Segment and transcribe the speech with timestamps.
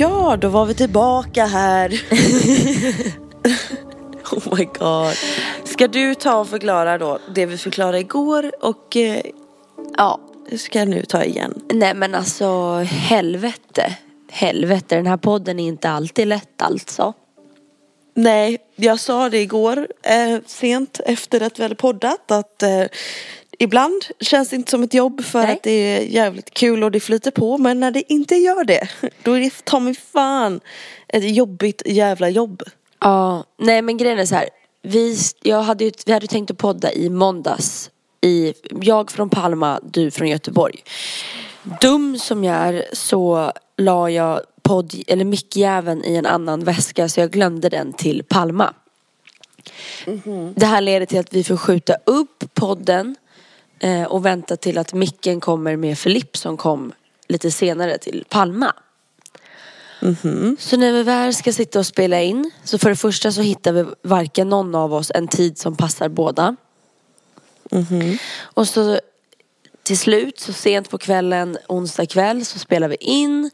[0.00, 1.88] Ja, då var vi tillbaka här.
[4.32, 5.14] oh my god.
[5.64, 9.22] Ska du ta och förklara då det vi förklarade igår och eh,
[9.96, 10.20] Ja,
[10.56, 11.62] ska jag nu ta igen?
[11.72, 13.96] nej men alltså helvete.
[14.30, 17.14] Helvete, den här podden är inte alltid lätt alltså.
[18.14, 22.84] Nej, jag sa det igår eh, sent efter att vi hade poddat att eh,
[23.62, 25.52] ibland känns det inte som ett jobb för Nej.
[25.52, 28.88] att det är jävligt kul och det flyter på men när det inte gör det
[29.22, 30.60] då är det ta mig fan
[31.08, 32.62] ett jobbigt jävla jobb.
[33.00, 34.48] Ja, nej men grejen är så här.
[34.82, 37.90] Vi, jag hade ju, vi hade tänkt att podda i måndags.
[38.20, 40.84] I, jag från Palma, du från Göteborg.
[41.80, 47.20] Dum som jag är så la jag podd, eller mickjäveln i en annan väska så
[47.20, 48.74] jag glömde den till Palma.
[50.54, 53.16] Det här leder till att vi får skjuta upp podden
[53.80, 56.92] eh, och vänta till att micken kommer med Filipp som kom
[57.28, 58.72] lite senare till Palma.
[60.58, 63.72] Så när vi väl ska sitta och spela in så för det första så hittar
[63.72, 66.56] vi varken någon av oss en tid som passar båda.
[68.40, 69.00] Och så
[69.82, 73.50] till slut så sent på kvällen, onsdag kväll så spelar vi in.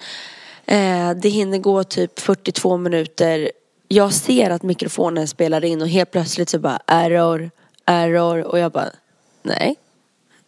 [0.66, 3.50] Eh, det hinner gå typ 42 minuter.
[3.88, 7.50] Jag ser att mikrofonen spelar in och helt plötsligt så bara error,
[7.84, 8.90] error och jag bara
[9.42, 9.76] nej,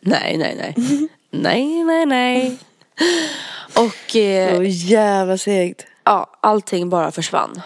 [0.00, 0.74] nej, nej, nej,
[1.30, 2.56] nej, nej, nej.
[3.74, 5.86] Och eh, Så jävla segt.
[6.04, 7.60] ja, allting bara försvann.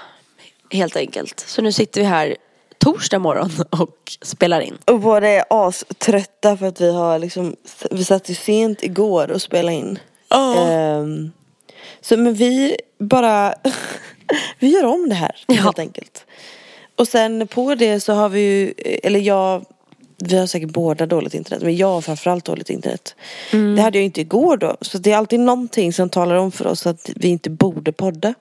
[0.71, 1.41] Helt enkelt.
[1.41, 2.37] Så nu sitter vi här
[2.79, 4.79] torsdag morgon och spelar in.
[4.85, 7.57] Och båda är aströtta för att vi har liksom,
[7.91, 9.99] vi satt ju sent igår och spelade in.
[10.57, 11.33] Ehm,
[12.01, 13.55] så men vi bara,
[14.59, 15.55] vi gör om det här Ja.
[15.55, 16.25] helt enkelt.
[16.97, 19.65] Och sen på det så har vi ju, eller jag,
[20.23, 23.15] vi har säkert båda dåligt internet, men jag har framförallt dåligt internet.
[23.51, 23.77] Mm.
[23.77, 26.67] Det hade jag inte igår då, så det är alltid någonting som talar om för
[26.67, 28.35] oss att vi inte borde podda.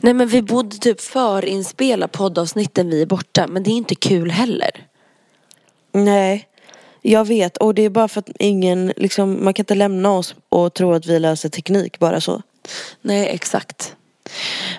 [0.00, 3.46] Nej men vi borde typ förinspela poddavsnitten vi är borta.
[3.46, 4.70] Men det är inte kul heller.
[5.92, 6.48] Nej,
[7.02, 7.56] jag vet.
[7.56, 10.92] Och det är bara för att ingen, liksom, man kan inte lämna oss och tro
[10.92, 12.42] att vi löser teknik bara så.
[13.02, 13.94] Nej exakt.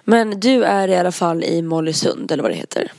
[0.04, 2.92] Men du är i alla fall i Mollösund eller vad det heter.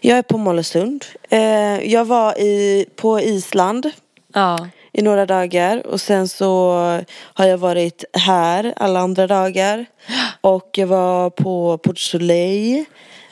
[0.00, 1.04] Jag är på Mollösund.
[1.30, 3.90] Eh, jag var i, på Island
[4.34, 4.68] Ja.
[4.92, 6.70] i några dagar och sen så
[7.18, 9.86] har jag varit här alla andra dagar.
[10.40, 12.84] Och jag var på Port Soleil.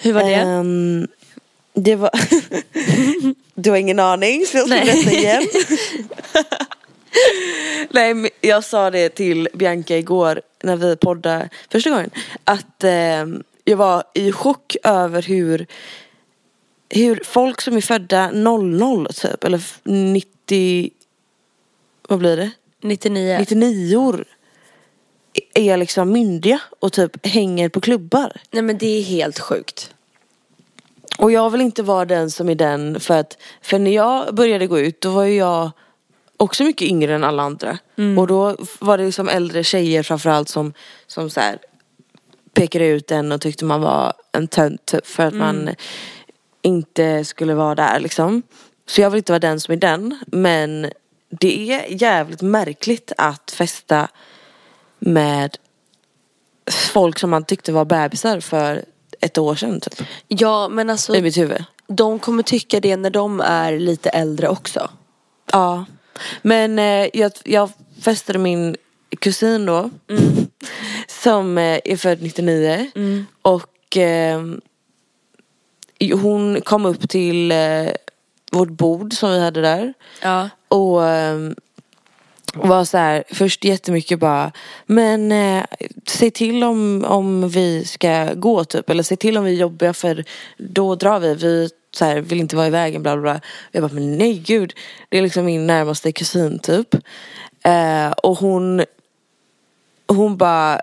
[0.02, 0.34] Hur var det?
[0.34, 1.08] Ehm,
[1.74, 2.10] det var...
[3.54, 5.42] du har ingen aning så jag ska berätta igen.
[7.90, 12.10] Nej men jag sa det till Bianca igår när vi poddade första gången.
[12.44, 15.66] Att ehm, jag var i chock över hur
[16.90, 20.90] hur folk som är födda 00 typ eller 90
[22.08, 22.50] vad blir det?
[22.82, 23.38] 99.
[23.38, 24.24] 99 år
[25.54, 28.32] är liksom myndiga och typ hänger på klubbar.
[28.50, 29.94] Nej men det är helt sjukt.
[31.18, 34.66] Och jag vill inte vara den som är den för att för när jag började
[34.66, 35.70] gå ut då var ju jag
[36.36, 37.78] också mycket yngre än alla andra.
[38.18, 40.72] Och då var det liksom äldre tjejer framförallt som,
[41.06, 41.58] som så här
[42.52, 45.70] pekade ut en och tyckte man var en tönt typ, för att man
[46.62, 48.42] inte skulle vara där liksom.
[48.86, 50.18] Så jag vill inte vara den som är den.
[50.26, 50.90] Men
[51.30, 54.08] det är jävligt märkligt att festa
[54.98, 55.56] med
[56.92, 58.84] folk som man tyckte var bebisar för
[59.20, 60.06] ett år sedan typ.
[60.28, 61.64] Ja men alltså I mitt huvud.
[61.86, 64.90] de kommer tycka det när de är lite äldre också.
[65.52, 65.84] Ja.
[66.42, 67.70] Men eh, jag, jag
[68.00, 68.76] festade min
[69.18, 69.90] kusin då.
[71.08, 72.90] Som eh, är född 99.
[73.42, 74.42] Och eh,
[76.00, 77.88] hon kom upp till eh,
[78.52, 79.94] vårt bord som vi hade där.
[80.22, 80.48] Ja.
[80.68, 81.54] Och ehm,
[82.54, 84.52] var så här, först jättemycket bara,
[84.86, 85.64] men eh,
[86.06, 88.90] se till om, om vi ska gå typ.
[88.90, 90.24] Eller se till om vi är jobbiga för
[90.56, 91.34] då drar vi.
[91.34, 93.40] Vi så här, vill inte vara i vägen bla bla bla.
[93.72, 94.72] Jag bara, men nej gud.
[95.08, 96.94] Det är liksom min närmaste kusin typ.
[97.64, 98.84] Eh, och hon,
[100.06, 100.80] hon bara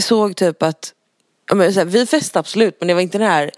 [0.00, 0.94] såg typ att,
[1.52, 3.50] men, så här, vi festade absolut men det var inte den här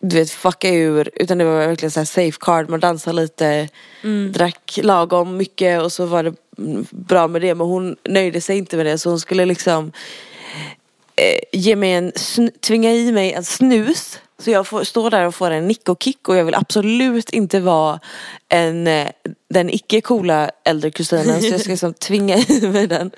[0.00, 3.68] du vet fucka ur utan det var verkligen så här safe card, man dansade lite,
[4.32, 7.54] drack lagom mycket och så var det mm, bra med det.
[7.54, 9.92] Men hon nöjde sig inte med det så hon skulle liksom
[11.16, 12.12] eh, ge mig en,
[12.60, 14.18] tvinga i mig en snus.
[14.40, 17.30] Så jag får stå där och får en nick och kick och jag vill absolut
[17.30, 18.00] inte vara
[18.48, 19.08] en, eh,
[19.50, 21.42] den icke coola äldre kusinen.
[21.42, 23.10] Så jag ska liksom tvinga i mig den.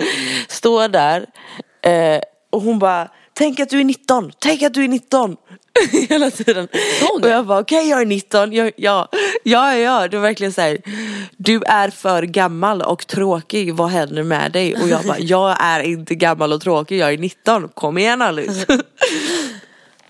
[0.49, 1.26] Stå där
[1.82, 2.20] eh,
[2.50, 3.08] och hon bara
[3.40, 5.37] Tänk att du är 19, tänk att du är 19
[6.08, 6.69] Hela tiden
[7.22, 9.08] Och jag bara okej jag är 19, jag, ja,
[9.44, 10.78] ja, ja Det var verkligen så här.
[11.37, 14.75] Du är för gammal och tråkig, vad händer med dig?
[14.82, 18.67] Och jag bara jag är inte gammal och tråkig, jag är 19, kom igen Alice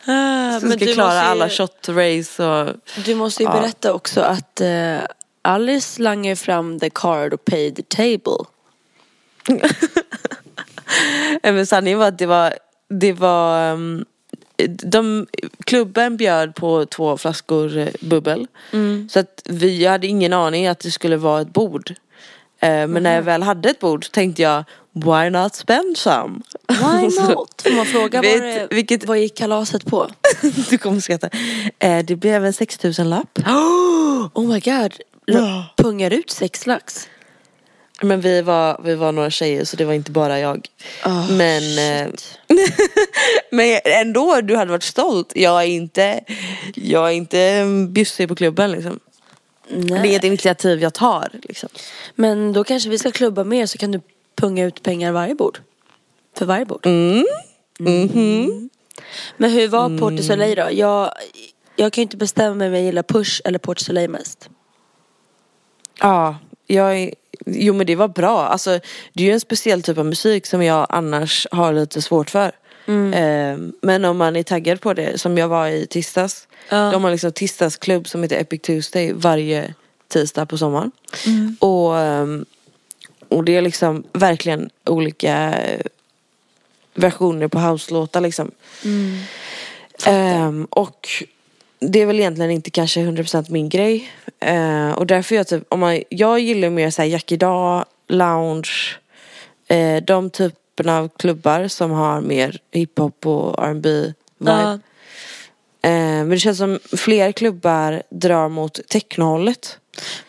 [0.06, 2.74] Ah, Så ska du klara ju- alla shot race och
[3.04, 3.52] Du måste ju Ja.
[3.60, 4.98] berätta också att eh,
[5.42, 8.44] Alice slangar fram the card och pay the table.
[11.42, 12.54] Nej, men sanningen var att det var,
[13.00, 14.04] det var um,
[14.68, 15.26] de,
[15.66, 18.46] klubben bjöd på två flaskor eh, bubbel.
[19.10, 21.90] Så att vi jag hade ingen aning att det skulle vara ett bord.
[22.60, 26.40] Eh, men när jag väl hade ett bord så tänkte jag why not spend some?
[26.68, 27.62] Why not?
[27.62, 30.10] Får man fråga Vet- vad, det, vilket- vad gick kalaset på?
[30.70, 31.28] du kommer skratta.
[31.78, 33.38] Eh, det blev en 6000 lapp.
[34.34, 34.92] Oh my god.
[35.76, 37.08] Pungar ut sex lax.
[38.02, 40.66] Men vi var, vi var några tjejer så det var inte bara jag.
[41.04, 42.12] Oh, men, eh,
[43.50, 45.32] men ändå, du hade varit stolt.
[45.34, 46.20] Jag är inte,
[46.74, 49.00] jag är inte bjussig på klubben liksom.
[49.68, 51.68] Det är ett initiativ jag tar liksom.
[52.14, 54.00] Men då kanske vi ska klubba mer så kan du
[54.36, 55.60] punga ut pengar varje bord.
[56.38, 56.86] För varje bord.
[56.86, 57.24] Mm.
[59.36, 60.68] Men hur var Port du Soleil då?
[60.70, 61.12] Jag,
[61.76, 64.48] jag kan ju inte bestämma mig om jag gillar Push eller Port Soleil mest.
[66.00, 66.36] Ja,
[66.66, 67.14] jag är,
[67.46, 68.46] jo men det var bra.
[68.46, 68.80] Alltså,
[69.12, 72.52] det är ju en speciell typ av musik som jag annars har lite svårt för.
[73.14, 76.48] Eh, men om man är taggad på det, som jag var i tisdags.
[76.68, 76.90] Ja.
[76.90, 79.74] De har liksom tisdagsklubb som heter Epic Tuesday varje
[80.08, 80.92] tisdag på sommaren.
[81.58, 82.44] Och, ehm,
[83.28, 85.80] och det är liksom verkligen olika eh,
[86.94, 88.50] versioner på house-låtar liksom.
[90.06, 91.08] Ehm, och
[91.80, 94.12] det är väl egentligen inte kanske 100% min grej.
[94.40, 98.98] Eh, och därför jag typ, om man, jag gillar mer såhär Jack idag, lounge,
[99.68, 103.90] eh, de typerna av klubbar som har mer hiphop och R&B
[104.38, 104.52] vibe.
[104.52, 104.72] Ja.
[105.82, 109.78] Eh, men det känns som fler klubbar drar mot technohållet.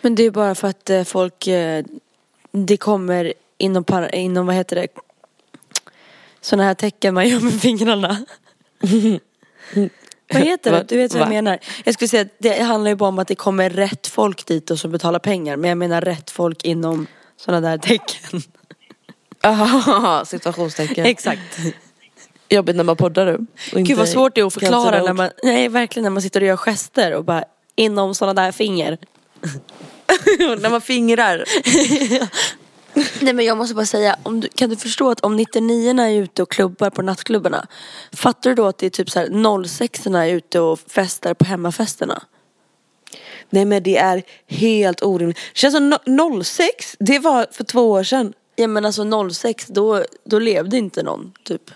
[0.01, 1.85] Men det är bara för att eh, folk, eh,
[2.51, 4.87] det kommer inom, par, inom vad heter det,
[6.41, 8.25] sådana här tecken man gör med fingrarna.
[10.33, 10.85] vad heter det?
[10.87, 11.59] Du vet vad jag menar.
[11.83, 14.71] Jag skulle säga att det handlar ju bara om att det kommer rätt folk dit
[14.71, 15.57] och som betalar pengar.
[15.57, 17.07] Men jag menar rätt folk inom
[17.37, 18.41] sådana där tecken.
[19.43, 21.05] Aha, situationstecken.
[21.05, 21.59] Exakt.
[22.49, 23.45] Jobbigt när man poddar du.
[23.81, 26.47] Gud vad svårt det är att förklara när man, nej verkligen när man sitter och
[26.47, 27.43] gör gester och bara
[27.75, 28.97] inom sådana där finger.
[30.59, 31.45] när man fingrar.
[33.21, 36.11] Nej men jag måste bara säga, om du, kan du förstå att om 99 är
[36.11, 37.67] ute och klubbar på nattklubbarna
[38.13, 41.45] Fattar du då att det är typ så här 06 är ute och festar på
[41.45, 42.23] hemmafesterna?
[43.49, 45.37] Nej men det är helt orimligt.
[45.53, 48.33] Det känns som no- 06, det var för två år sedan.
[48.55, 51.71] Ja men alltså 06 då, då levde inte någon typ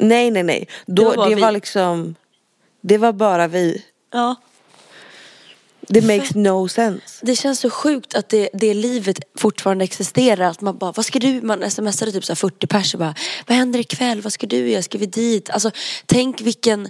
[0.00, 0.68] Nej nej nej.
[0.86, 1.54] Då, Det det var var, bara vi.
[1.54, 2.14] liksom,
[2.80, 3.84] det var bara vi.
[4.12, 4.34] Ja
[5.88, 7.20] det makes no sense.
[7.22, 10.50] Det känns så sjukt att det, det livet fortfarande existerar.
[10.50, 11.42] Att man bara, vad ska du?
[11.42, 13.14] Man smsade typ så här 40 pers och bara,
[13.46, 14.20] vad händer ikväll?
[14.20, 14.82] Vad ska du göra?
[14.82, 15.50] Ska vi dit?
[15.50, 15.70] Alltså
[16.06, 16.88] tänk vilken,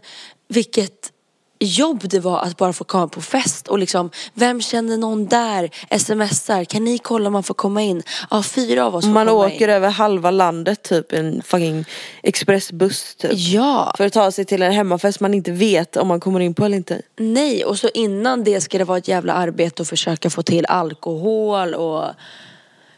[0.49, 1.13] vilket
[1.59, 5.71] jobb det var att bara få komma på fest och liksom, vem känner någon där?
[5.99, 8.03] Smsar, kan ni kolla om man får komma in?
[8.31, 9.75] Ja, fyra av oss får Man komma åker in.
[9.75, 11.85] över halva landet typ en fucking
[12.23, 13.31] expressbuss typ.
[13.35, 16.55] Ja, För att ta sig till en hemmafest man inte vet om man kommer in
[16.55, 17.03] på eller inte.
[17.17, 17.65] nej.
[17.65, 21.75] Och så innan det ska det vara ett jävla arbete att försöka få till alkohol
[21.75, 22.05] och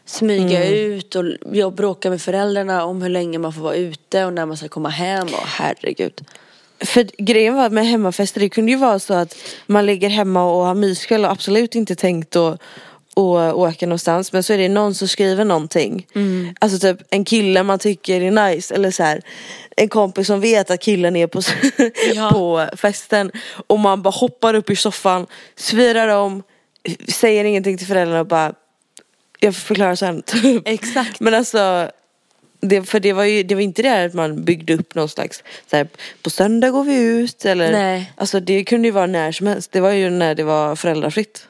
[0.05, 4.33] smyga ut och jag bråka med föräldrarna om hur länge man får vara ute och
[4.33, 5.27] när man ska komma hem.
[5.27, 6.21] Och herregud.
[6.81, 10.65] För grejen var med hemmafester, det kunde ju vara så att man ligger hemma och
[10.65, 12.61] har myskväll och absolut inte tänkt att
[13.13, 16.07] och åka någonstans men så är det någon som skriver någonting.
[16.59, 19.21] Alltså typ en kille man tycker är nice eller så här
[19.75, 21.41] en kompis som vet att killen är på,
[22.15, 22.29] Ja.
[22.31, 23.31] på festen
[23.67, 26.43] och man bara hoppar upp i soffan, svirar om,
[27.07, 28.53] säger ingenting till föräldrarna och bara
[29.39, 30.21] jag förklarar sen.
[30.21, 30.61] Typ.
[30.65, 31.19] Exakt.
[31.19, 31.91] Men alltså
[32.59, 35.09] det, för det var ju det var inte det här att man byggde upp någon
[35.09, 35.87] slags så här,
[36.21, 38.13] på söndag går vi ut eller Nej.
[38.15, 39.71] Alltså det kunde ju vara när som helst.
[39.71, 41.47] Det var ju när det var föräldrafritt.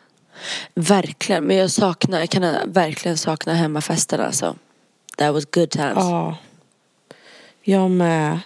[0.74, 4.56] Verkligen, men jag saknar, jag kan verkligen sakna hemmafesterna alltså.
[5.18, 5.94] That was good times.
[5.96, 6.38] Ja.
[7.62, 8.40] Jag med.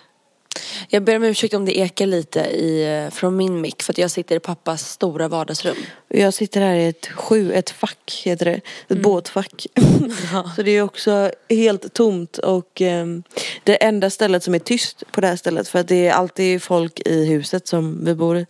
[0.90, 4.12] Jag ber om ursäkt om det ekar lite i, från min mick för att jag
[4.12, 5.76] sitter i pappas stora vardagsrum.
[6.08, 8.62] Jag sitter här i ett sju, ett fack heter det.
[8.88, 9.68] Ett båtfack.
[10.56, 13.24] Så det är också helt tomt och ehm,
[13.64, 16.64] det enda stället som är tyst på det här stället för att det är alltid
[16.64, 18.46] folk i huset som vi bor i.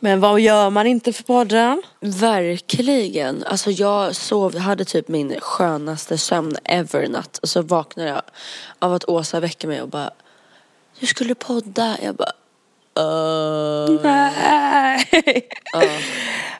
[0.00, 1.82] Men vad gör man inte för podden?
[2.00, 3.44] Verkligen.
[3.44, 7.38] Alltså jag sov, hade typ min skönaste sömn ever natt.
[7.38, 8.22] Och så vaknade jag
[8.78, 10.10] av att Åsa väcker mig och bara
[11.00, 11.96] Du skulle podda.
[12.02, 12.32] Jag bara
[13.00, 14.00] uh.
[14.02, 15.48] Nej.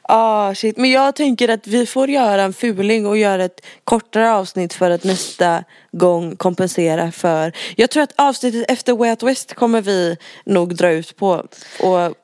[0.03, 4.33] Ah shit, men jag tänker att vi får göra en fuling och göra ett kortare
[4.33, 9.55] avsnitt för att nästa gång kompensera för Jag tror att avsnittet efter Way Out West
[9.55, 11.47] kommer vi nog dra ut på
[11.81, 12.15] och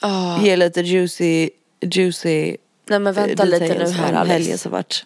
[0.00, 0.40] Ah.
[0.42, 2.56] ge lite juicy, juicy
[2.88, 4.58] Nej men vänta lite nu här helgen Alice.
[4.58, 5.04] som varit.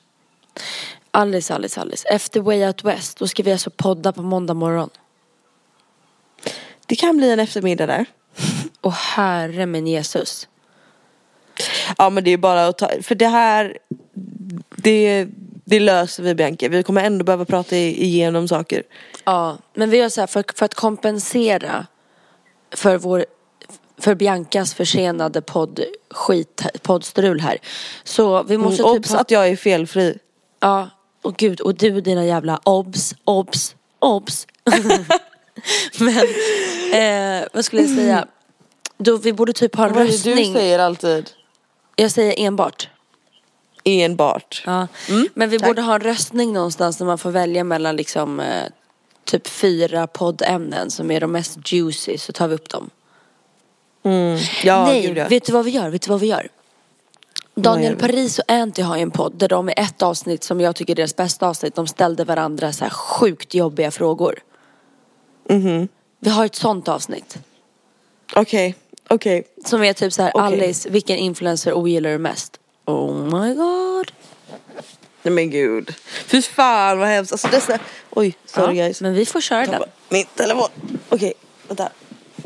[1.11, 2.09] Alice, Alice, Alice.
[2.09, 4.91] Efter Way Out West, då ska vi alltså podda på måndag morgon.
[6.91, 8.07] Det kan bli en eftermiddag där.
[8.81, 10.49] Och herre min Jesus.
[11.99, 13.79] Ja men det är bara att ta, för det här
[14.77, 15.27] det,
[15.65, 16.69] det löser vi Bianca.
[16.69, 18.83] Vi kommer ändå behöva prata igenom saker.
[19.25, 21.87] Ja, men vi gör så här för, för att kompensera
[22.75, 23.25] för vår
[23.99, 25.81] för Biancas försenade podd,
[26.11, 27.59] skit, poddstrul här.
[28.05, 30.19] Så vi måste Mm, typ obs ha, att jag är felfri.
[30.61, 30.91] Ja,
[31.23, 34.47] och gud, och du dina jävla obs, obs, obs.
[36.01, 36.19] men,
[36.93, 38.27] eh, vad skulle jag säga?
[38.99, 40.55] Då, vi borde typ ha en Vad är det du röstning.
[40.55, 41.31] säger alltid?
[41.97, 42.89] Jag säger enbart.
[43.85, 44.63] Enbart.
[44.67, 44.87] Ja.
[45.35, 48.65] Men vi borde ha en röstning någonstans där man får välja mellan liksom eh,
[49.25, 52.91] typ fyra poddämnen som är de mest juicy så tar vi upp dem.
[54.65, 55.29] Ja, Nej, gud, ja.
[55.29, 55.91] vet du vad vi gör?
[55.91, 56.49] Vet du vad vi gör?
[57.55, 57.97] Daniel?
[57.97, 60.93] Paris och Anty har ju en podd där de i ett avsnitt som jag tycker
[60.93, 64.39] är deras bästa avsnitt, de ställde varandra så här sjukt jobbiga frågor.
[65.51, 65.89] Mhm.
[66.21, 67.39] Vi har ett sånt avsnitt.
[68.35, 68.75] Okej,
[69.09, 69.45] okej.
[69.65, 70.47] Som är typ så här, Okej.
[70.47, 72.61] Alice, vilken influencer ogillar du mest?
[72.85, 74.13] Oh my god.
[75.23, 75.95] Nej men gud.
[76.27, 77.33] Fy fan vad hemskt.
[77.33, 77.79] Alltså dessa...
[78.11, 79.01] Oj, sorry Ja, guys.
[79.01, 79.83] Men vi får köra den.
[80.09, 80.69] Min telefon.
[81.09, 81.33] Okej,
[81.69, 81.89] vänta.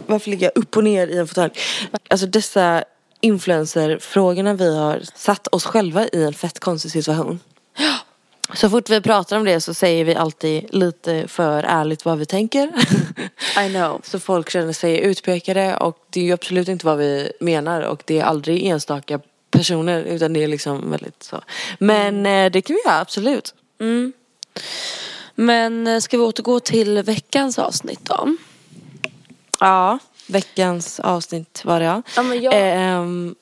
[0.07, 1.53] Varför ligger jag upp och ner i en fåtölj?
[2.09, 2.85] Alltså dessa
[3.21, 7.41] influencerfrågorna vi har satt oss själva i en fett konstig situation.
[8.53, 12.27] Så fort vi pratar om det så säger vi alltid lite för ärligt vad vi
[12.27, 12.73] tänker.
[13.67, 14.01] I know.
[14.05, 18.03] Så folk känner sig utpekade och det är ju absolut inte vad vi menar och
[18.07, 19.21] det är aldrig enstaka
[19.51, 21.41] personer utan det är liksom väldigt så.
[21.79, 23.55] Men eh, det kan vi göra absolut.
[25.35, 28.37] Men eh, ska vi återgå till veckans avsnitt då?
[29.61, 32.03] Ja, veckans avsnitt var det ja.
[32.17, 33.35] Ja, men jag- Ehm,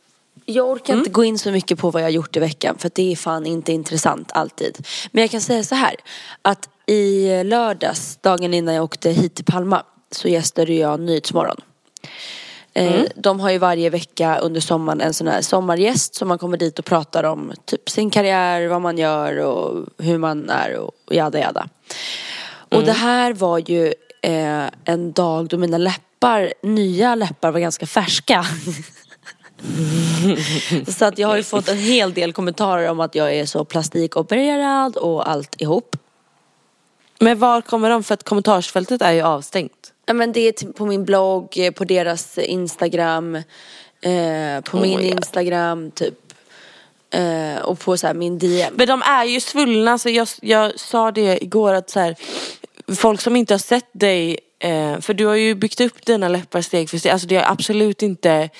[0.44, 2.90] Jag orkar inte gå in så mycket på vad jag har gjort i veckan för
[2.94, 4.86] det är fan inte intressant alltid.
[5.10, 5.94] Men jag kan säga så här
[6.42, 11.60] att i lördags, dagen innan jag åkte hit till Palma, så gästade jag Nyhetsmorgon.
[12.74, 16.56] Eh, De har ju varje vecka under sommaren en sån här sommargäst som man kommer
[16.56, 20.92] dit och pratar om typ sin karriär, vad man gör och hur man är och
[21.10, 21.68] jada jada.
[22.68, 27.86] Och det här var ju eh, en dag då mina läppar, nya läppar var ganska
[27.86, 28.44] färska.
[30.88, 33.64] Så att jag har ju fått en hel del kommentarer om att jag är så
[33.64, 35.96] plastikopererad och allt ihop.
[37.18, 38.04] men var kommer de?
[38.04, 39.92] För att kommentarsfältet är ju avstängt.
[40.06, 43.34] Ja, men det är typ på min blogg, eh, på deras Instagram,
[44.00, 45.16] eh, på min my God.
[45.16, 46.14] Instagram typ.
[47.10, 48.74] Eh, och på så här min DM.
[48.76, 52.16] Men de är ju svullna så jag, jag sa det igår att så här,
[52.94, 56.60] folk som inte har sett dig eh, för du har ju byggt upp dina läppar
[56.62, 57.12] steg för steg.
[57.12, 58.50] Alltså det har absolut inte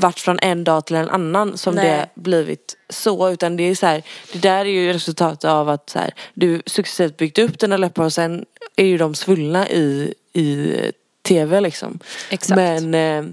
[0.00, 1.84] varit från en dag till en annan som Nej.
[1.84, 4.02] det blivit så utan det är så här,
[4.32, 8.04] det där är ju resultatet av att så här, du successivt byggt upp dina läppar
[8.04, 8.44] och sen
[8.76, 10.76] är ju de svullna i, i
[11.22, 11.98] tv liksom.
[12.30, 12.56] Exakt.
[12.56, 13.32] Men eh,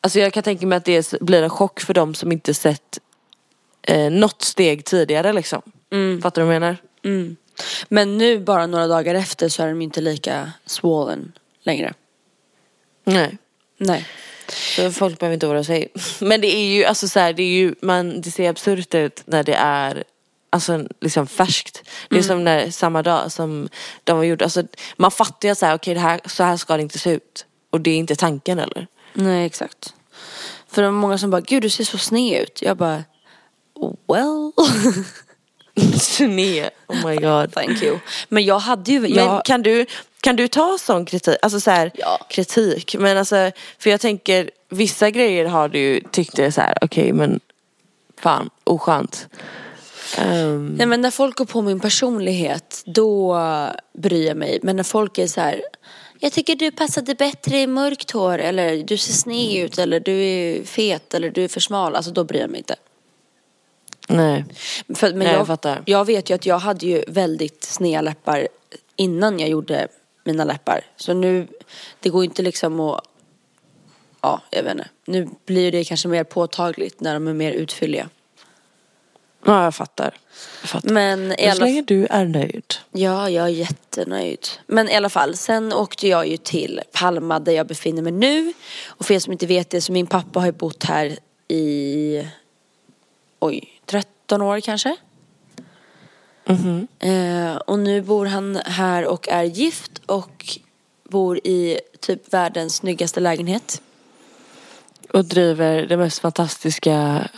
[0.00, 2.98] alltså jag kan tänka mig att det blir en chock för de som inte sett
[3.82, 5.62] eh, något steg tidigare liksom.
[6.22, 6.76] Fattar du vad jag menar?
[7.04, 7.36] Mm.
[7.88, 11.32] Men nu bara några dagar efter så är de inte lika swollen
[11.62, 11.94] längre.
[13.04, 13.38] Nej.
[13.78, 14.06] Nej.
[14.76, 15.88] Så folk behöver inte oroa sig.
[16.20, 19.22] Men det är ju, alltså så här, det är ju, man, det ser absurt ut
[19.26, 20.04] när det är
[20.54, 21.82] Alltså liksom färskt.
[22.08, 22.28] Det är Mm.
[22.28, 23.68] som när, samma dag som
[24.04, 24.44] de var gjorda.
[24.44, 24.62] Alltså,
[24.96, 27.10] man fattar ju att så här, okej, det här, så här ska det inte se
[27.10, 27.46] ut.
[27.70, 28.86] Och det är inte tanken eller?
[29.12, 29.94] Nej exakt.
[30.70, 32.62] För det var många som bara, gud du ser så sned ut.
[32.62, 33.04] Jag bara,
[34.08, 34.52] well.
[36.00, 36.70] Sned.
[36.88, 37.52] Oh my god.
[37.52, 37.98] Thank you.
[38.28, 39.86] Men jag hade ju, Men jag, kan du,
[40.22, 41.36] kan du ta sån kritik?
[41.42, 42.26] Alltså så här, Ja.
[42.30, 42.96] kritik.
[42.98, 47.12] Men alltså, för jag tänker, vissa grejer har du ju tyckt är så här, okej
[47.12, 47.40] men
[48.20, 49.28] fan, oskönt.
[50.18, 53.36] Ehm, Nej men när folk går på min personlighet då
[53.98, 54.58] bryr jag mig.
[54.62, 55.62] Men när folk är så här.
[56.18, 60.12] Jag tycker du passade bättre i mörkt hår eller du ser sned ut eller du
[60.24, 61.96] är fet eller du är för smal.
[61.96, 62.74] Alltså då bryr jag mig inte.
[64.08, 64.44] nej.
[64.94, 65.82] För, men Nej, jag, jag fattar.
[65.86, 68.48] jag vet ju att jag hade ju väldigt sneda läppar
[68.96, 69.88] innan jag gjorde
[70.24, 70.80] mina läppar.
[70.96, 71.48] Så nu,
[72.00, 73.04] det går inte liksom att,
[74.20, 74.88] ja jag vet inte.
[75.04, 78.08] Nu blir det kanske mer påtagligt när de är mer utfylliga.
[79.44, 80.14] Ja, jag fattar.
[80.60, 80.90] Jag fattar.
[80.90, 82.74] Men i Men så alla länge du är nöjd.
[82.92, 84.46] Ja, jag är jättenöjd.
[84.66, 88.52] Men i alla fall, sen åkte jag ju till Palma där jag befinner mig nu.
[88.86, 92.26] Och för er som inte vet det så min pappa har ju bott här i,
[93.38, 94.96] oj, 13 år kanske.
[96.98, 100.58] Eh, och nu bor han här och är gift och
[101.04, 103.82] bor i typ världens snyggaste lägenhet.
[105.12, 107.28] Och driver den mest fantastiska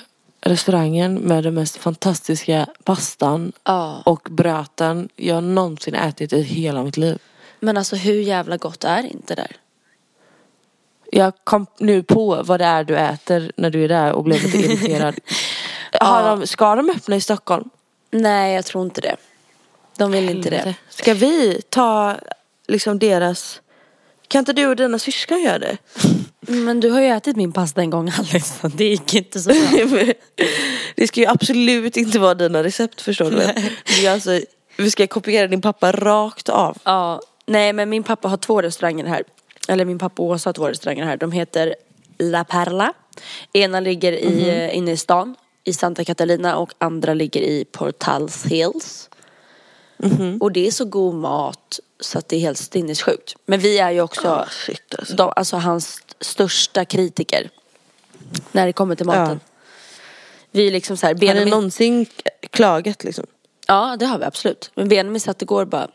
[0.40, 4.02] restaurangen med den mest fantastiska pastan Ja.
[4.06, 7.18] och bröten jag någonsin ätit i hela mitt liv.
[7.60, 9.56] Men alltså hur jävla gott är inte där?
[11.12, 14.42] Jag kom nu på vad det är du äter när du är där och blev
[14.42, 15.14] lite irriterad.
[16.00, 17.70] Har de, ska de öppna i Stockholm?
[18.10, 19.16] Nej, jag tror inte det.
[19.96, 20.74] De vill inte det.
[20.88, 22.16] Ska vi ta
[22.68, 23.60] liksom deras...
[24.28, 25.76] Kan inte du och dina syskon göra det?
[26.40, 30.02] Men du har ju ätit min pasta en gång Alice, det gick inte så bra.
[30.96, 33.54] det ska ju absolut inte vara dina recept förstår du väl?
[33.86, 34.40] Det är alltså,
[34.76, 36.78] vi ska kopiera din pappa rakt av.
[36.84, 39.22] Ja, nej men min pappa har två restauranger här.
[39.68, 41.16] Eller min pappa och Åsa har två restauranger här.
[41.16, 41.74] De heter
[42.18, 42.92] La Perla.
[43.52, 48.46] Ena ligger i, eh, inne i stan i Santa Catalina och andra ligger i Portals
[48.46, 49.08] Hills.
[50.40, 53.36] Och det är så god mat så att det är helt sinnessjukt.
[53.46, 55.16] Men vi är ju också Ah, shit, alltså.
[55.16, 57.50] de, alltså hans största kritiker.
[58.52, 59.40] När det kommer till maten.
[60.50, 62.06] Vi är liksom så här, Har ni Benjamin, någonsin
[62.50, 63.26] klagat liksom?
[63.66, 64.70] Ja, det har vi absolut.
[64.74, 65.88] Men Benjamin satt igår och bara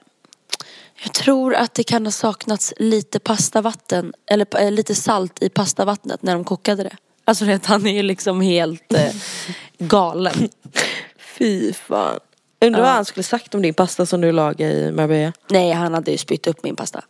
[1.03, 6.23] Jag tror att det kan ha saknats lite pastavatten eller eh, lite salt i pastavattnet
[6.23, 6.97] när de kokade det.
[7.25, 9.13] Alltså vet, han är ju liksom helt eh,
[9.77, 10.49] galen.
[11.37, 12.19] Fy fan.
[12.61, 15.33] Undrar vad han skulle sagt om din pasta som du lagade i Marbella.
[15.49, 17.03] Nej, han hade ju spytt upp min pasta.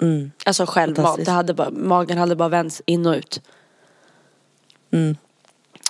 [0.00, 0.30] Mm.
[0.44, 1.24] Alltså.
[1.24, 3.40] Det hade bara, magen hade bara vänts in och ut.
[4.90, 5.16] Mm.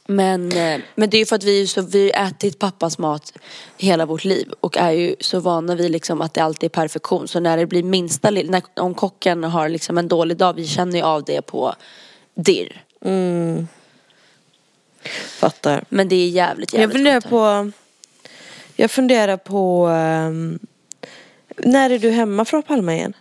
[0.07, 3.33] Men, eh, men det är ju för att vi, så, vi har ätit pappas mat
[3.77, 7.29] hela vårt liv och är ju så vana vid liksom att det alltid är perfektion.
[7.29, 10.99] Så när det blir minsta när, om kocken har liksom en dålig dag, vi känner
[10.99, 11.75] ju av det på
[12.35, 12.85] dirr.
[15.41, 15.85] Fattar.
[15.89, 17.31] Men det är jävligt Jag jävligt funderar gott.
[17.31, 17.73] på...
[18.77, 19.87] Jag funderar på...
[19.87, 20.59] ehm,
[21.57, 23.13] när är du hemma från Palma igen?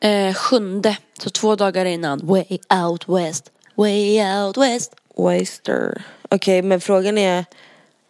[0.00, 2.26] Eh, sjunde, så två dagar innan.
[2.26, 4.94] Way out west, way out west.
[5.16, 6.04] Waster.
[6.28, 7.44] Okej, men frågan är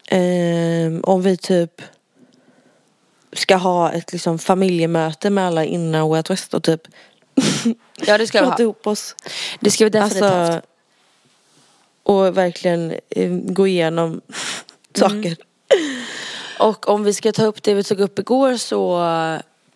[0.08, 1.82] ehm, om vi typ
[3.32, 6.80] ska ha ett liksom familjemöte med alla innan Way Out West och typ
[8.06, 8.60] Ja det ska vi ha.
[8.60, 9.16] ihop oss.
[9.60, 10.22] Det ska vi definitivt.
[10.22, 10.62] Alltså,
[12.02, 14.20] och verkligen eh, gå igenom
[14.94, 15.36] saker.
[16.58, 19.02] Och om vi ska ta upp det vi tog upp igår så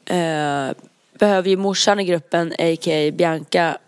[0.06, 0.70] eh,
[1.18, 3.12] behöver ju morsan i gruppen, a.k.a.
[3.12, 3.78] Bianca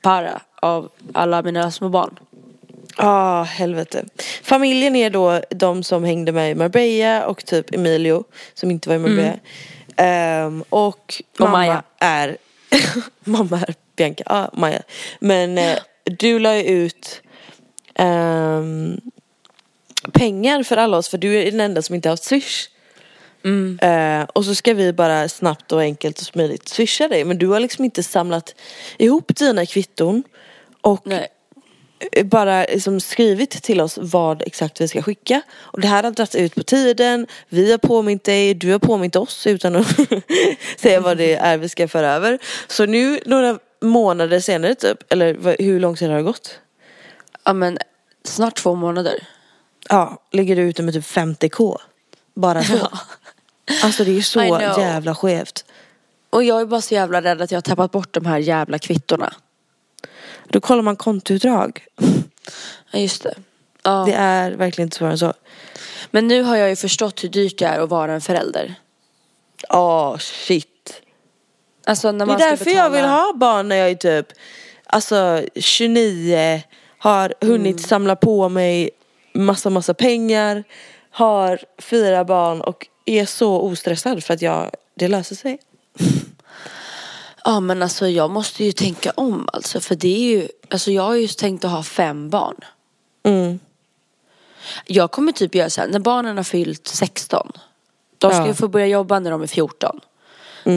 [0.00, 2.18] Para, av alla mina små barn.
[2.96, 4.04] Ah, helvete.
[4.42, 8.96] Familjen är då de som hängde med i Marbella och typ Emilio som inte var
[8.96, 9.38] i Marbella.
[9.96, 11.82] Ehm, och, mamma Maja.
[11.98, 12.36] är
[13.24, 14.82] Mamma är Bianca, ja ah, Maja.
[15.20, 17.22] Men eh, du la ju ut
[17.94, 19.00] ehm,
[20.12, 22.68] pengar för alla oss för du är den enda som inte har haft swish.
[23.80, 27.46] Eh, och så ska vi bara snabbt och enkelt och smidigt swisha dig men du
[27.46, 28.54] har liksom inte samlat
[28.98, 30.22] ihop dina kvitton
[30.80, 31.28] och Nej.
[32.24, 35.42] bara liksom skrivit till oss vad exakt vi ska skicka.
[35.58, 39.16] Och det här har dragit ut på tiden, vi har påmint dig, du har påmint
[39.16, 39.96] oss utan att
[40.76, 42.38] säga vad det är vi ska föra över.
[42.68, 46.58] Så nu några månader senare typ, eller hur lång tid har det gått?
[47.44, 47.78] Ja men
[48.24, 49.22] snart två månader.
[49.88, 51.76] Ja, ligger du ute med typ 50k.
[52.34, 52.88] Bara så.
[53.82, 54.40] Alltså det är I så
[54.78, 55.64] jävla skevt.
[56.30, 58.78] Och jag är bara så jävla rädd att jag har tappat bort de här jävla
[58.78, 59.34] kvittorna.
[60.48, 61.84] Då kollar man kontoutdrag.
[62.90, 63.34] Ja just det.
[63.82, 64.04] Ja.
[64.06, 65.32] Det är verkligen inte svårare än så.
[66.10, 68.74] Men nu har jag ju förstått hur dyrt det är att vara en förälder.
[69.70, 71.02] Åh shit.
[71.86, 72.84] Alltså när Det är man därför betala...
[72.84, 74.26] jag vill ha barn när jag är typ
[74.86, 76.62] alltså 29,
[76.98, 77.88] har hunnit Mm.
[77.88, 78.90] samla på mig
[79.36, 80.64] massa massa pengar,
[81.10, 85.58] har fyra barn och är så ostressad för att jag, det löser sig.
[87.44, 89.80] Ja men alltså jag måste ju tänka om alltså.
[89.80, 92.56] För det är ju, alltså jag har ju tänkt att ha fem barn.
[93.22, 93.58] Mm.
[94.86, 97.52] Jag kommer typ göra så här, när barnen har fyllt 16.
[98.18, 98.46] De ska Ja.
[98.46, 100.00] ju få börja jobba när de är 14.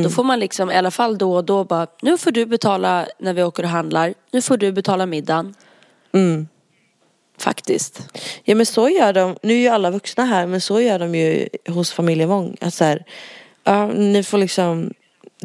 [0.03, 3.07] Då får man liksom i alla fall då och då bara, nu får du betala
[3.19, 4.13] när vi åker och handlar.
[4.31, 5.55] Nu får du betala middagen.
[6.11, 6.47] Mm.
[7.39, 8.01] Faktiskt.
[8.43, 11.15] Ja men så gör de, nu är ju alla vuxna här men så gör de
[11.15, 12.57] ju hos familjen Wång.
[12.61, 13.05] Att så här,
[13.63, 14.93] ja, ni får liksom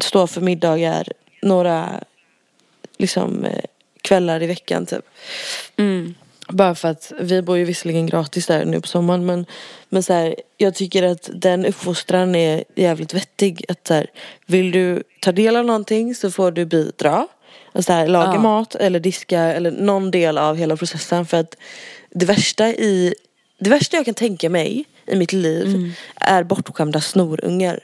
[0.01, 1.07] stå för middagar
[1.41, 2.03] några
[2.97, 3.63] liksom eh,
[4.01, 5.05] kvällar i veckan typ.
[5.77, 6.15] Mm.
[6.49, 9.45] Bara för att vi bor ju visserligen gratis där nu på sommaren men,
[9.89, 13.65] men så här, jag tycker att den uppfostran är jävligt vettig.
[13.69, 14.07] Att så här,
[14.45, 17.27] vill du ta del av någonting så får du bidra.
[17.75, 18.39] Och så här, laga Ja.
[18.39, 21.25] mat eller diska eller någon del av hela processen.
[21.25, 21.55] För att
[22.09, 23.13] det värsta i
[23.59, 27.79] det värsta jag kan tänka mig i mitt liv är bortskämda snorungar.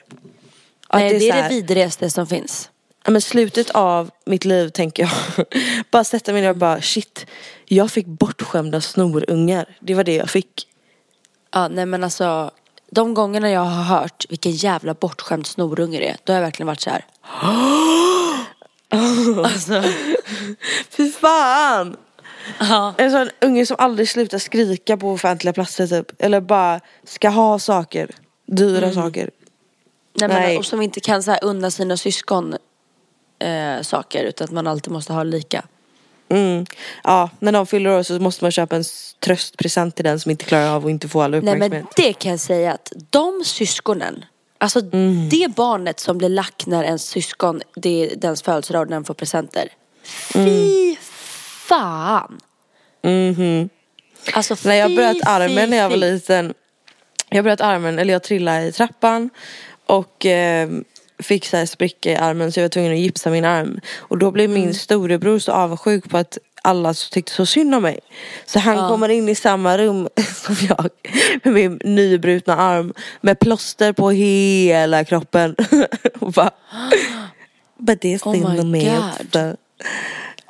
[0.94, 2.70] Nej, det så är här- det vidrigaste som finns.
[3.06, 5.46] Ja, men slutet av mitt liv tänker jag.
[5.92, 7.26] bara sätta mig ner och bara shit.
[7.66, 9.66] Jag fick bortskämda snorungar.
[9.80, 10.68] Det var det jag fick.
[11.54, 12.52] Ja, nej men alltså.
[12.92, 16.18] De gångerna jag har hört vilken jävla bortskämd snorunge det är.
[16.24, 17.06] Då har jag verkligen varit så här.
[18.92, 19.84] alltså.
[20.90, 21.98] Fy fan!
[22.60, 22.94] Ja.
[22.98, 26.12] En sån unge som aldrig slutar skrika på offentliga platser typ.
[26.20, 28.10] Eller bara ska ha saker.
[28.46, 29.30] Dyra saker.
[30.14, 30.58] Nej, men, Nej.
[30.58, 32.56] Och som inte kan så här unna sina syskon
[33.40, 34.24] eh, saker.
[34.24, 35.64] Utan att man alltid måste ha lika.
[36.30, 36.66] Mm.
[37.04, 38.84] Ja, när de fyller år så måste man köpa en
[39.20, 41.72] tröstpresent till den som inte klarar av att inte få all Nej uppmärksamhet.
[41.72, 44.26] men det kan jag säga att de syskonen.
[44.62, 44.82] Alltså
[45.30, 49.14] det barnet som blir lack när ens syskon, det är dens födelsedag och den får
[49.14, 49.68] presenter.
[50.34, 50.96] Fy
[51.68, 52.40] fan.
[53.04, 53.70] Mhm.
[54.34, 56.00] Alltså När jag fy, bröt armen fy, när jag var fy.
[56.00, 56.54] liten.
[57.30, 59.30] Jag bröt armen, eller jag trillade i trappan.
[59.86, 60.70] Och eh,
[61.20, 63.80] fick så här spricka i armen så jag var tvungen att gipsa min arm.
[63.98, 64.62] Och då blev Mm.
[64.62, 68.00] min storebror så avundsjuk på att alla tyckte så synd om mig.
[68.46, 70.10] Så han kommer in i samma rum
[70.46, 70.90] som jag.
[71.44, 72.94] Med min nybrutna arm.
[73.22, 75.56] Med plåster på hela kroppen.
[76.20, 76.52] och bara.
[77.78, 79.58] But det är Oh synd my God.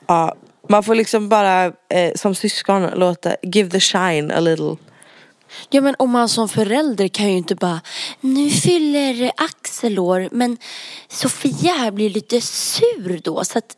[0.07, 0.35] Ja,
[0.69, 4.75] man får liksom bara eh, som syskon låta give the shine a little.
[5.69, 7.81] Ja men om man som förälder kan ju inte bara
[8.21, 10.57] Nu fyller Axel år men
[11.07, 13.75] Sofia blir lite sur då så att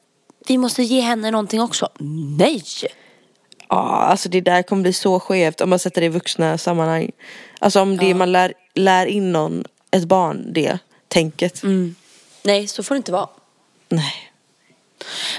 [0.48, 1.90] vi måste ge henne någonting också.
[2.38, 2.64] Nej!
[3.70, 7.12] Ja, alltså det där kommer bli så skevt om man sätter det i vuxna sammanhang.
[7.60, 11.64] Alltså om det man lär, lär in någon, ett barn det tänket.
[12.44, 13.30] Nej så får det inte vara.
[13.90, 14.32] Nej.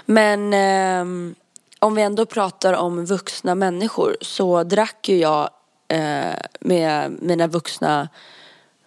[0.04, 1.34] Men ehm,
[1.78, 5.50] om vi ändå pratar om vuxna människor så drack ju jag
[5.88, 8.08] eh, med mina vuxna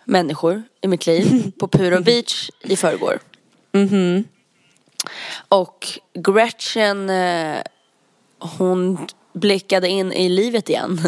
[0.05, 3.19] människor i mitt liv på Puro Beach i förrgår.
[5.49, 7.61] Och Gretchen eh,
[8.39, 10.99] hon blickade in i livet igen.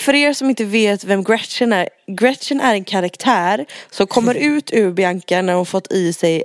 [0.00, 1.88] För er som inte vet vem Gretchen är.
[2.06, 6.44] Gretchen är en karaktär som kommer ut ur Bianca när hon fått i sig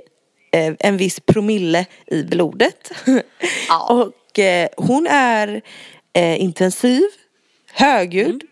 [0.52, 2.92] eh, en viss promille i blodet.
[3.68, 3.88] Ja.
[3.88, 5.62] Och eh, hon är
[6.14, 7.02] intensiv,
[7.72, 8.42] högljudd.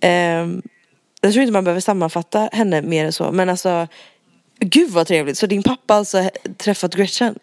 [0.00, 0.56] Mm.
[0.56, 0.62] Eh,
[1.20, 3.32] jag tror inte man behöver sammanfatta henne mer än så.
[3.32, 3.88] Men alltså,
[4.58, 5.38] gud vad trevligt.
[5.38, 7.38] Så din pappa alltså träffat Gretchen?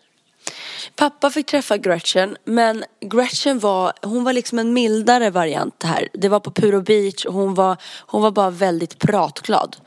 [0.96, 6.08] Pappa fick träffa Gretchen men Gretchen var, hon var liksom en mildare variant här.
[6.14, 9.78] Det var på Puro Beach och hon var, hon var bara väldigt pratglad.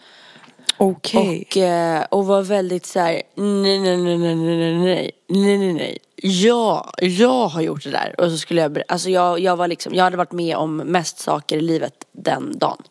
[0.76, 1.46] Okej.
[1.50, 5.72] Och, eh, och var väldigt så här: nej, nej, nej, nej, nej, nej, nej, nej,
[5.72, 5.98] nej.
[6.16, 8.14] Ja, jag har gjort det där.
[8.20, 11.18] Och så skulle jag, alltså jag, jag var liksom, jag hade varit med om mest
[11.18, 12.82] saker i livet den dagen.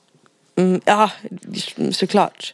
[0.56, 1.12] Mm, ja,
[1.92, 2.54] såklart.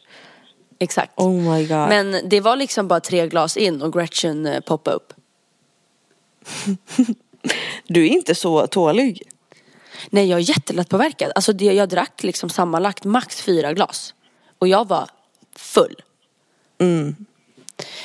[0.82, 1.12] Exakt.
[1.16, 1.88] Oh my god.
[1.88, 5.12] Men det var liksom bara tre glas in och Gretchen eh, poppade upp.
[7.86, 9.22] Du är inte så tålig.
[10.10, 11.32] Nej, jag är jättelätt påverkad.
[11.34, 14.14] Alltså det, jag drack liksom sammanlagt max fyra glas.
[14.58, 15.08] Och jag var
[15.56, 16.02] full.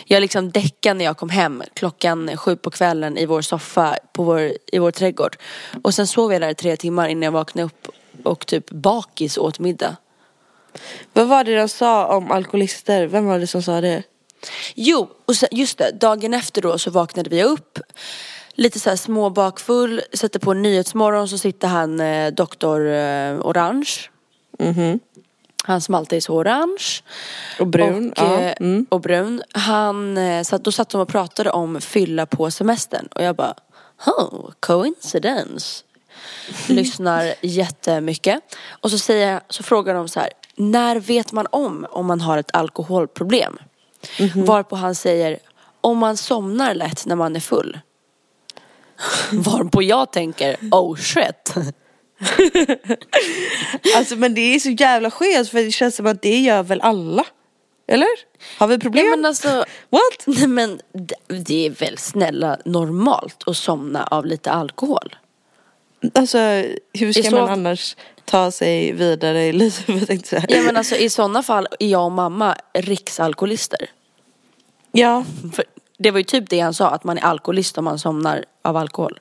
[0.06, 4.24] Jag liksom däckade när jag kom hem klockan sju på kvällen i vår soffa på
[4.24, 5.38] vår, i vår trädgård.
[5.84, 7.88] Och sen sov jag där i tre timmar innan jag vaknade upp
[8.24, 9.96] och typ bakis åt middag.
[11.14, 13.08] Vad var det de sa om alkoholister?
[13.08, 14.04] Vem var det som sa det?
[14.76, 17.80] Jo, och sen, just det, dagen efter då så vaknade vi upp.
[18.56, 23.90] lite så här småbakfull, sätter på Nyhetsmorgon så sitter han eh, doktor eh, Orange.
[25.64, 27.02] Han som alltid är så orange.
[27.60, 28.12] Och brun.
[28.12, 28.40] Och, ja.
[28.40, 28.86] eh, Mm.
[28.90, 29.44] och brun.
[29.52, 33.08] Han, eh, så att då satt de och pratade om fylla på semestern.
[33.16, 33.54] Och jag bara,
[34.06, 35.84] oh, coincidence.
[36.68, 38.40] Lyssnar jättemycket.
[38.70, 42.38] Och så, säger, så frågar de så här, när vet man om om man har
[42.38, 43.58] ett alkoholproblem?
[44.36, 45.40] Varpå han säger,
[45.82, 47.80] om man somnar lätt när man är full.
[49.32, 51.54] Varpå jag tänker, oh shit.
[53.98, 56.82] Alltså men det är så jävla skevt för det känns som att det gör väl
[56.82, 57.26] alla?
[57.88, 58.08] Eller?
[58.58, 59.06] Har vi problem?
[59.06, 60.24] Ja, men alltså, What?
[60.26, 60.82] Nej men
[61.46, 65.16] det är väl snälla normalt att somna av lite alkohol.
[66.14, 66.38] Alltså
[66.94, 70.32] hur ska så- man annars ta sig vidare i livet?
[70.50, 73.90] Ja men alltså i sådana fall är jag och mamma riksalkoholister.
[74.92, 75.66] ja, För
[75.98, 78.78] det var ju typ det han sa, att man är alkoholist om man somnar av
[78.78, 79.20] alkohol.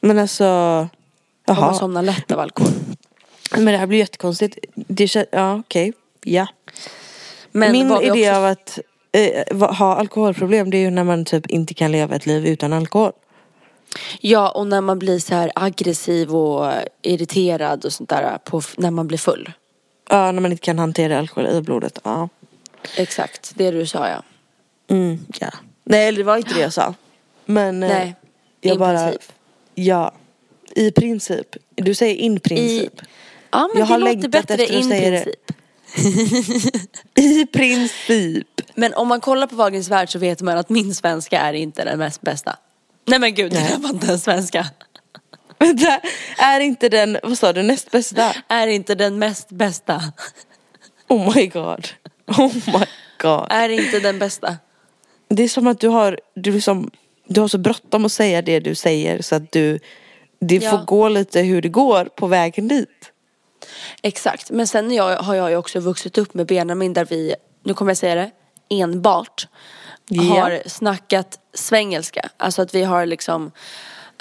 [0.00, 0.44] men alltså.
[1.46, 1.74] Om man Jaha.
[1.74, 2.72] somnar lätt av alkohol.
[3.56, 4.58] Men det här blir jättekonstigt.
[4.74, 5.92] Det kän- ja okej.
[6.24, 6.46] Ja.
[7.52, 8.78] Men Min idé också- av att
[9.12, 12.72] eh, ha alkoholproblem det är ju när man typ inte kan leva ett liv utan
[12.72, 13.12] alkohol.
[14.20, 16.72] Ja och när man blir så här aggressiv och
[17.02, 19.52] irriterad och sånt där på, när man blir full.
[20.10, 21.98] Ja, när man inte kan hantera alkohol i blodet.
[22.04, 22.28] Ja.
[22.96, 24.22] Exakt, det du sa ja.
[24.94, 25.50] Mm, ja.
[25.84, 26.94] Nej, det var inte det jag sa.
[27.44, 28.14] Men eh, Nej,
[28.60, 29.32] jag i bara, princip.
[29.74, 30.12] ja.
[30.74, 31.56] I princip.
[31.74, 32.92] Du säger in princip.
[33.50, 35.34] Ja men Jag det har låter bättre efter in princip.
[37.14, 38.60] I princip.
[38.74, 41.84] Men om man kollar på Wahlgrens värld så vet man att min svenska är inte
[41.84, 42.56] den mest bästa.
[43.08, 44.66] Nej men gud, det där var inte en svenska.
[45.58, 46.00] Vänta,
[46.38, 48.34] är inte den, vad sa du, näst bästa?
[48.48, 50.02] Är inte den mest bästa.
[51.08, 51.88] Oh my god.
[52.26, 52.84] Oh my
[53.22, 53.46] god.
[53.50, 54.56] Är inte den bästa.
[55.28, 56.90] Det är som att du har, du liksom,
[57.26, 59.78] du har så bråttom att säga det du säger så att du,
[60.40, 60.70] det Ja.
[60.70, 63.12] får gå lite hur det går på vägen dit.
[64.02, 67.74] Exakt, men sen jag, har jag ju också vuxit upp med Benjamin där vi, nu
[67.74, 68.30] kommer jag säga det,
[68.70, 69.48] enbart
[70.08, 70.22] Ja.
[70.22, 72.28] har snackat svengelska.
[72.36, 73.52] Alltså att vi har liksom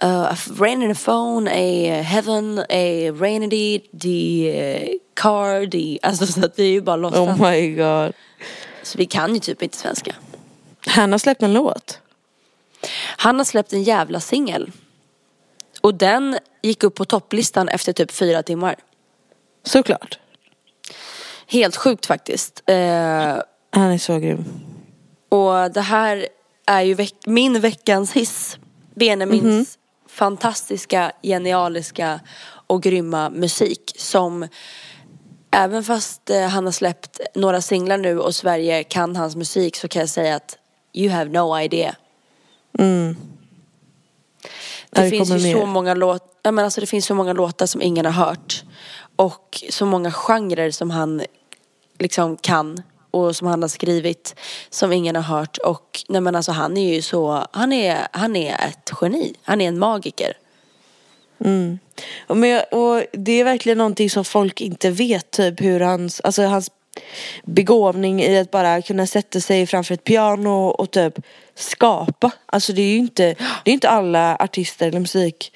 [0.03, 6.27] uh, a rain in the phone, a heaven, a rainy, the uh, car, the, alltså
[6.27, 7.19] så att vi är ju bara låtsas.
[7.19, 8.13] Oh my god.
[8.83, 10.15] Så vi kan ju typ inte svenska.
[10.87, 11.99] Han har släppt en låt.
[13.17, 14.71] Han har släppt en jävla singel.
[15.81, 18.75] Och den gick upp på topplistan efter typ fyra timmar.
[19.63, 20.19] Såklart.
[21.47, 22.63] Helt sjukt faktiskt.
[22.65, 22.75] Eh,
[23.69, 24.45] Han är så grym.
[25.29, 26.27] Och det här
[26.65, 28.57] är ju veck- min veckans hiss.
[28.95, 32.19] Benjamins fantastiska, genialiska
[32.67, 34.47] och grymma musik som
[35.51, 39.87] även fast eh, han har släppt några singlar nu och Sverige kan hans musik så
[39.87, 40.57] kan jag säga att
[40.93, 41.95] you have no idea.
[42.77, 42.85] Ja,
[44.89, 45.65] Det, det finns ju så mer.
[45.65, 48.63] många låtar, ja, men alltså det finns så många låtar som ingen har hört.
[49.15, 51.21] Och så många genrer som han
[51.99, 52.83] liksom kan
[53.17, 54.35] och som han har skrivit
[54.69, 55.57] som ingen har hört.
[55.57, 59.33] Och nej men alltså han är ju så, han är, han är ett geni.
[59.43, 60.33] Han är en magiker.
[61.45, 61.79] Mm.
[62.27, 66.21] Och, men, jag- och det är verkligen någonting som folk inte vet typ hur hans,
[66.21, 66.71] alltså hans
[67.43, 71.13] begåvning i att bara kunna sätta sig framför ett piano och typ
[71.55, 72.31] skapa.
[72.45, 75.51] Alltså det är ju inte, det är inte alla artister eller musik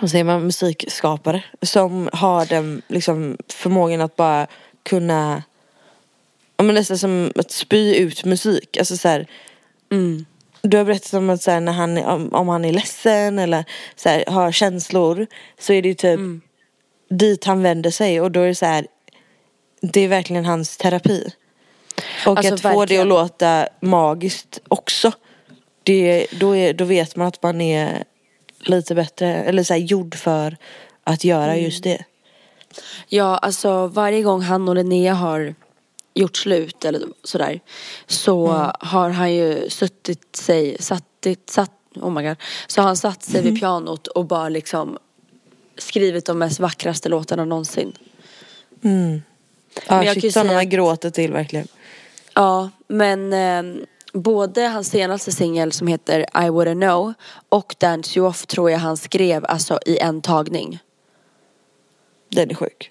[0.00, 4.46] vad säger man, musikskapare som har den liksom förmågan att bara
[4.82, 5.42] kunna
[6.60, 8.76] ja, men nästan som att spy ut musik.
[8.76, 9.26] Alltså så här,
[10.62, 13.64] Du har berättat om att så här, när han, om, om han är ledsen eller
[13.96, 15.26] så här, har känslor
[15.58, 16.20] så är det ju typ
[17.10, 18.86] dit han vänder sig och då är det så här
[19.80, 21.32] det är verkligen hans terapi.
[22.26, 23.02] Och Alltså, att få det verkligen.
[23.02, 25.12] att låta magiskt också.
[25.82, 28.04] Det, då, är, då vet man att man är
[28.58, 30.56] lite bättre, eller så här, gjord för
[31.04, 32.04] att göra just det.
[33.08, 35.54] Ja, alltså varje gång han och Linnea har
[36.14, 37.60] gjort slut eller sådär
[38.06, 38.46] så
[38.80, 43.42] har han ju suttit sig, sattit, satt, oh my god, så har han satt sig
[43.42, 44.98] vid pianot och bara liksom
[45.78, 47.92] skrivit de mest vackraste låtarna någonsin.
[48.80, 51.68] Ja, Men jag shit, sådana man gråter till verkligen.
[52.34, 57.12] Ja, men eh, både hans senaste singel som heter I wouldn't know
[57.48, 60.78] och Dance You Off tror jag han skrev alltså i en tagning.
[62.28, 62.90] Den är sjuk.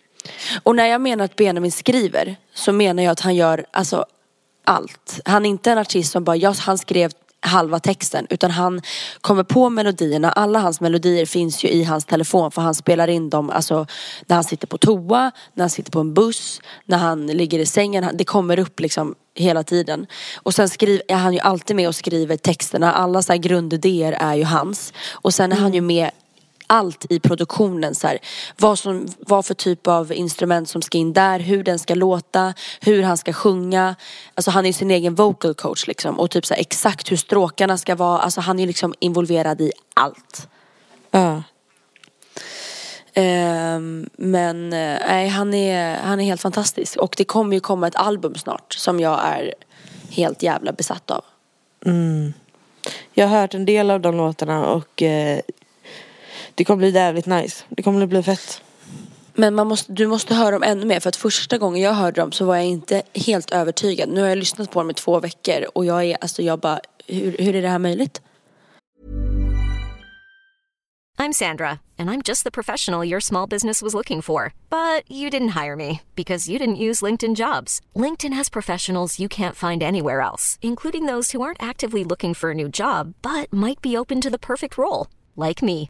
[0.63, 4.05] Och när jag menar att Benjamin skriver så menar jag att han gör alltså
[4.63, 5.19] allt.
[5.25, 8.81] Han är inte en artist som bara, ja, han skrev halva texten utan han
[9.21, 10.31] kommer på melodierna.
[10.31, 13.85] Alla hans melodier finns ju i hans telefon för han spelar in dem alltså,
[14.25, 17.65] när han sitter på toa, när han sitter på en buss, när han ligger i
[17.65, 18.09] sängen.
[18.13, 20.07] Det kommer upp liksom hela tiden.
[20.35, 22.93] Och sen skriver, är han ju alltid med och skriver texterna.
[22.93, 24.93] Alla så grundidéer är ju hans.
[25.11, 26.11] Och sen är han ju med
[26.69, 27.95] allt i produktionen.
[27.95, 28.19] Så här,
[28.57, 32.53] vad, som, vad för typ av instrument som ska in där, hur den ska låta,
[32.81, 33.95] hur han ska sjunga.
[34.35, 36.19] Alltså han är sin egen vocal coach liksom.
[36.19, 38.19] Och typ så här, exakt hur stråkarna ska vara.
[38.19, 40.47] Alltså han är liksom involverad i allt.
[41.11, 41.43] Ja.
[43.13, 46.97] Ehm, men eh, nej, han, är, han är helt fantastisk.
[46.97, 49.53] Och det kommer ju komma ett album snart som jag är
[50.09, 51.23] helt jävla besatt av.
[53.13, 55.39] Jag har hört en del av de låtarna och eh,
[56.59, 57.63] det kommer bli jävligt nice.
[57.69, 58.61] Det kommer bli fett.
[59.33, 62.21] Men man måste, du måste höra dem ännu mer för att första gången jag hörde
[62.21, 64.09] dem så var jag inte helt övertygad.
[64.09, 66.79] Nu har jag lyssnat på dem i två veckor och jag är, alltså jag bara,
[67.07, 68.21] hur, hur är det här möjligt?
[71.17, 74.53] I'm Sandra, and I'm just the professional your small business was looking for.
[74.69, 77.81] But you didn't hire me because you didn't use LinkedIn jobs.
[77.95, 82.51] LinkedIn has professionals you can't find anywhere else, including those who aren't actively looking for
[82.51, 85.89] a new job but might be open to the perfect role, like me.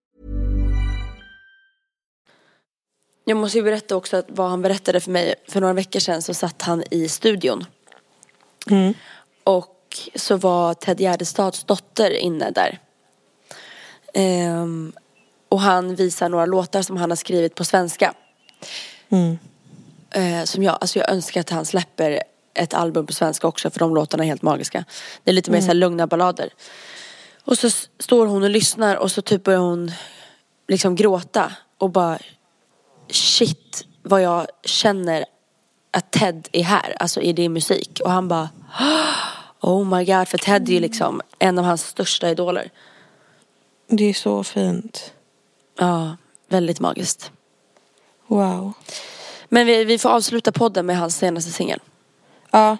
[3.25, 5.35] Jag måste ju berätta också att vad han berättade för mig.
[5.47, 7.65] För några veckor sedan så satt han i studion.
[9.43, 12.79] Och så var Ted Gärdestads dotter inne där.
[14.13, 14.93] Ehm,
[15.49, 18.13] och han visar några låtar som han har skrivit på svenska.
[20.11, 23.79] Eh, som jag, alltså jag önskar att han släpper ett album på svenska också för
[23.79, 24.85] de låtarna är helt magiska.
[25.23, 26.49] Det är lite mer så här lugna ballader.
[27.43, 29.91] Och så står hon och lyssnar och så typ börjar hon
[30.67, 32.19] liksom gråta och bara
[33.11, 35.25] shit vad jag känner
[35.91, 38.01] att Ted är här, alltså i din musik.
[38.03, 38.49] Och han bara
[39.61, 42.69] oh my god, för Ted är ju liksom en av hans största idoler.
[43.87, 45.13] Det är så fint.
[45.79, 47.31] Ja, väldigt magiskt.
[48.27, 48.73] Wow.
[49.49, 51.79] Men vi, vi får avsluta podden med hans senaste singel.
[52.51, 52.77] Ja.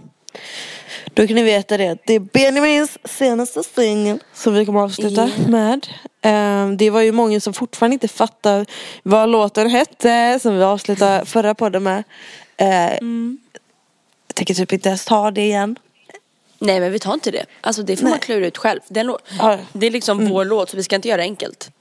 [1.13, 1.97] Då kan ni veta det.
[2.05, 5.87] Det är Benjamins senaste singel som vi kommer avsluta med.
[6.21, 8.65] Ehm, det var ju många som fortfarande inte fattar
[9.03, 12.03] vad låten hette som vi avslutade förra podden med.
[12.61, 13.09] Uh,
[14.27, 15.79] Jag tänker typ inte ens ta det igen.
[16.59, 17.45] Nej men vi tar inte det.
[17.61, 18.79] Alltså det får man klura ut själv.
[18.87, 19.23] Det är, en låt.
[19.39, 19.57] Ja.
[19.73, 21.71] Det är liksom vår låt så vi ska inte göra det enkelt.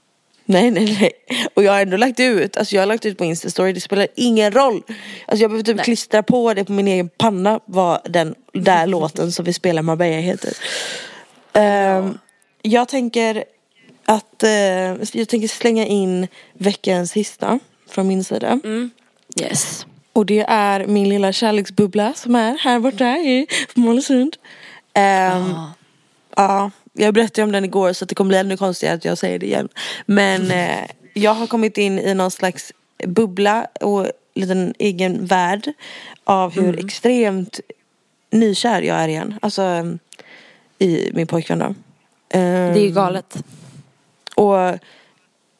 [0.45, 1.11] Nej nej nej.
[1.53, 4.07] Och jag har ändå lagt ut, alltså jag har lagt ut på Instastory, det spelar
[4.15, 4.83] ingen roll.
[5.25, 5.85] Alltså jag behöver typ Nej.
[5.85, 10.21] klistra på det på min egen panna vad den där låten som vi spelar Marbella
[10.21, 10.53] heter.
[11.53, 12.17] Ehm,
[12.61, 13.43] jag tänker
[14.05, 14.49] att, eh,
[15.13, 18.59] jag tänker slänga in veckans sista från min sida.
[19.41, 19.85] Yes.
[20.13, 24.37] Och det är min lilla kärleksbubbla som är här borta i Mollösund.
[24.95, 25.55] Um,
[26.35, 29.39] Ja, jag berättade om den igår så det kommer bli ännu konstigare att jag säger
[29.39, 29.69] det igen.
[30.05, 32.71] Men eh, jag har kommit in i någon slags
[33.07, 35.71] bubbla och liten egen värld
[36.23, 37.59] av hur extremt
[38.31, 39.39] nykär jag är igen.
[39.41, 39.97] Alltså
[40.79, 41.75] i min pojkvän då.
[42.27, 43.37] Det är ju Ehm, galet.
[44.35, 44.57] och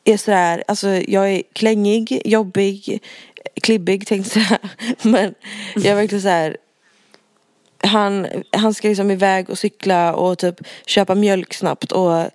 [0.03, 3.01] är sådär, alltså jag är klängig, jobbig,
[3.61, 4.59] klibbig tänkte jag.
[5.11, 5.35] Men
[5.75, 6.57] jag är verkligen såhär
[7.83, 12.25] han, han ska liksom iväg och cykla och typ köpa mjölk snabbt och,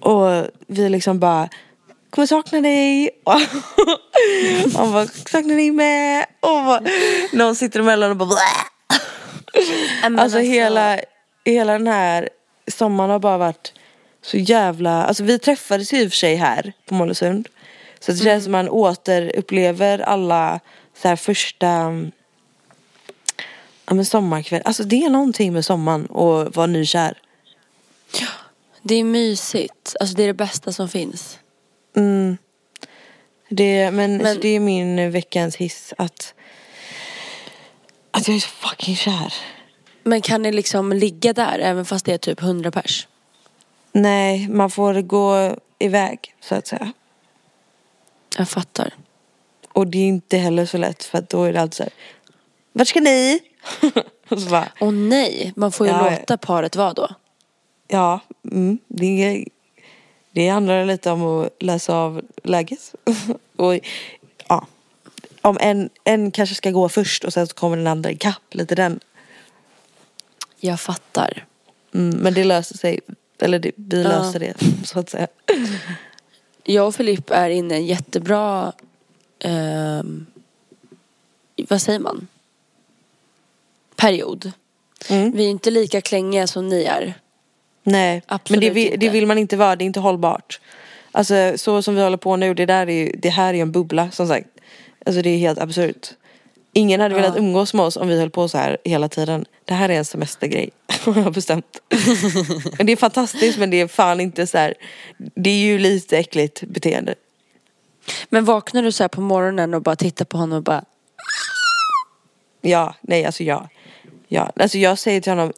[0.00, 1.48] och vi liksom bara
[2.10, 3.10] kommer sakna dig.
[3.24, 3.32] Och
[4.78, 6.26] han bara saknar dig med.
[6.40, 6.80] Och bara,
[7.32, 8.28] någon sitter emellan och bara!
[10.02, 11.00] Men Alltså hela,
[11.44, 12.28] hela den här
[12.66, 13.72] sommaren har bara varit
[14.22, 17.48] så jävla, alltså vi träffades ju i och för sig här på Mollösund.
[18.00, 20.60] Så det känns som man återupplever alla
[21.02, 21.92] så här första
[23.86, 24.62] ja, men sommarkväll.
[24.64, 27.18] Alltså det är någonting med sommaren och vara nykär.
[28.82, 29.96] Det är mysigt.
[30.00, 31.38] Alltså det är det bästa som finns.
[31.96, 32.36] Mm.
[33.48, 36.34] Det, men, Men- det är min veckans hiss att
[38.10, 39.34] att jag är så fucking kär.
[40.02, 43.08] Men kan ni liksom ligga där även fast det är typ 100 pers?
[43.92, 46.92] Nej, man får gå iväg så att säga.
[48.38, 48.94] Jag fattar.
[49.72, 51.92] Och det är inte heller så lätt för att då är det alltid så här.
[52.72, 53.40] Vart ska ni?
[54.80, 57.08] Åh nej, man får ju Ja, låta paret vara då.
[57.88, 58.20] ja,
[58.52, 59.44] mm, det,
[60.30, 62.94] det handlar lite om att läsa av läget.
[63.56, 63.78] och
[64.48, 64.66] ja,
[65.42, 68.74] om en, en kanske ska gå först och sen så kommer den andra ikapp, lite
[68.74, 69.00] den.
[70.60, 71.44] Jag fattar.
[71.94, 73.00] Mm, men det löser sig,
[73.38, 74.08] eller det, vi Ja.
[74.08, 74.54] löser det
[74.84, 75.26] så att säga.
[76.64, 78.72] Jag och Filipp är inne i en jättebra,
[79.38, 80.26] ehm,
[81.68, 82.28] vad säger man?
[84.02, 84.52] Period.
[85.08, 85.32] Mm.
[85.32, 87.14] Vi är inte lika klängiga som ni är.
[87.82, 90.60] Nej, Absolut men det vill, det vill man inte vara, det är inte hållbart.
[91.12, 93.72] Alltså så som vi håller på nu, det, där är ju, det här är en
[93.72, 94.48] bubbla som sagt.
[95.06, 96.10] Alltså det är helt absurt.
[96.72, 99.44] Ingen hade velat umgås med oss om vi höll på så här hela tiden.
[99.64, 100.70] Det här är en semestergrej,
[101.04, 101.80] har jag bestämt.
[102.78, 104.74] Men det är fantastiskt men det är fan inte så här.
[105.16, 107.14] Det är ju lite äckligt beteende.
[108.28, 110.84] Men vaknar du så här på morgonen och bara tittar på honom och bara
[112.62, 113.68] Ja, nej alltså ja.
[114.32, 115.52] Ja, alltså jag säger till honom.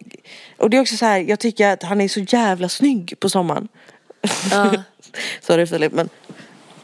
[0.56, 3.28] Och det är också så här, jag tycker att han är så jävla snygg på
[3.28, 3.68] sommaren.
[5.40, 6.08] Sorry Filip men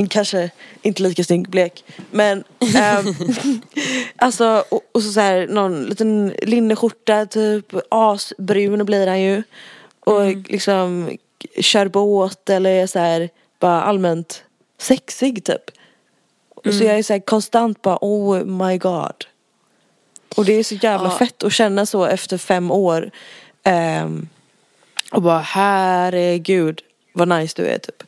[0.09, 0.51] kanske
[0.82, 1.84] inte lika snygg blek.
[2.11, 2.45] Men
[2.76, 3.14] ehm,
[4.16, 9.43] alltså och, och så, så här någon liten linneskjorta typ asbrun blir han ju.
[10.01, 11.16] Och liksom
[11.61, 13.28] kör båt eller är så här
[13.59, 14.45] bara allmänt
[14.78, 15.70] sexig typ.
[16.55, 19.24] Och så jag är så här konstant bara oh my god.
[20.36, 21.18] Och det är så jävla Ja.
[21.18, 23.10] fett att känna så efter fem år.
[23.62, 24.28] ehm,
[25.12, 26.80] och bara herregud
[27.12, 28.02] vad nice du är typ.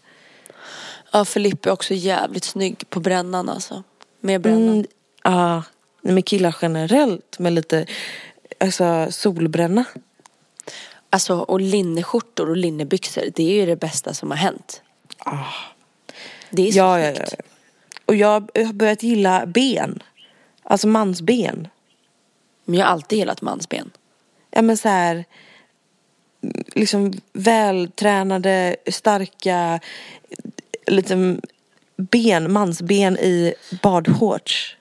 [1.13, 3.83] Ja, Filipp är också jävligt snygg på brännan alltså.
[4.21, 4.69] Med brännan.
[4.69, 4.87] Mm,
[5.25, 5.63] Ja,
[6.03, 7.87] men killar generellt med lite
[8.61, 9.85] alltså, solbränna.
[11.11, 14.83] Alltså och linneskjortor och linnebyxor, det är ju det bästa som har hänt.
[16.51, 17.15] Det är så Ja, ja, ja.
[17.15, 17.35] snyggt.
[18.07, 20.03] Och jag har börjat gilla ben.
[20.63, 21.69] Alltså mansben.
[22.65, 23.91] Men jag har alltid gillat mansben.
[24.51, 25.25] Ja men så här
[26.75, 29.81] liksom vältränade, starka,
[30.87, 31.37] lite
[31.97, 34.77] ben, mansben i badshorts.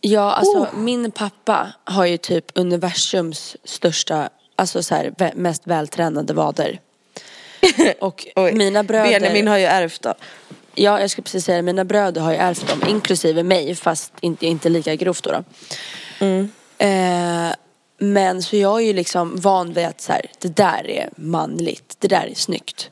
[0.00, 0.76] Ja, alltså Oh.
[0.78, 6.80] min pappa har ju typ universums största, alltså så här, mest vältränade vader.
[8.00, 8.52] Och Oj.
[8.52, 9.20] mina bröder...
[9.20, 10.14] Benjamin har ju ärvt då.
[10.74, 11.62] Ja, jag skulle precis säga det.
[11.62, 15.30] Mina bröder har ju ärvt dem, inklusive mig, fast inte, inte lika grovt då.
[15.30, 15.44] då.
[16.82, 17.54] Eh,
[17.98, 21.96] men så jag är ju liksom van vid att så här, det där är manligt,
[21.98, 22.90] det där är snyggt.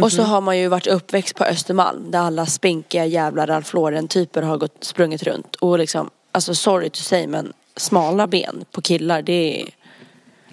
[0.00, 4.42] Och så har man ju varit uppväxt på Östermalm där alla spinkiga jävla Ralph Lauren-typer
[4.42, 5.56] har gått, sprungit runt.
[5.56, 9.68] Och liksom, alltså sorry to say men smala ben på killar det är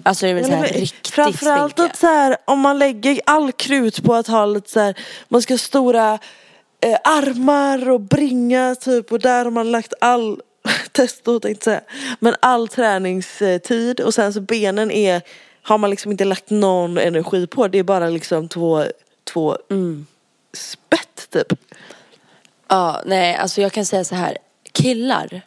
[0.04, 1.92] Alltså det är väl så här riktigt Framförallt spinkiga.
[1.92, 4.96] att så här, om man lägger all krut på att ha lite så här,
[5.28, 6.20] man ska ha stora
[6.82, 10.42] eh, armar och bringa typ och där har man lagt all
[10.92, 11.82] testo tänkte säga.
[12.20, 15.22] Men all träningstid och sen så benen är,
[15.62, 17.68] har man liksom inte lagt någon energi på.
[17.68, 18.84] Det är bara liksom två,
[19.24, 20.06] två Mm.
[20.54, 21.54] spett typ.
[22.68, 24.38] Ja, nej, alltså jag kan säga så här.
[24.72, 25.42] Killar,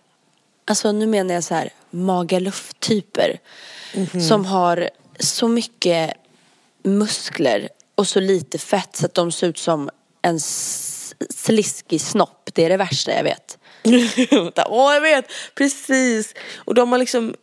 [0.65, 3.39] alltså nu menar jag så här Magaluf-typer
[4.29, 6.13] som har så mycket
[6.83, 9.91] muskler och så lite fett så att de ser ut som
[10.23, 10.41] en
[11.31, 12.51] sliskig snopp.
[12.55, 13.58] Det är det värsta jag vet.
[14.67, 15.25] Åh jag vet,
[15.55, 16.35] precis.
[16.57, 17.35] Och de har liksom,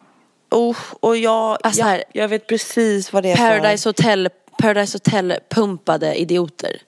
[0.51, 3.59] oh, och jag, Alltså jag, jag vet precis vad det är för.
[3.59, 6.81] Paradise Hotel, Paradise Hotel pumpade idioter.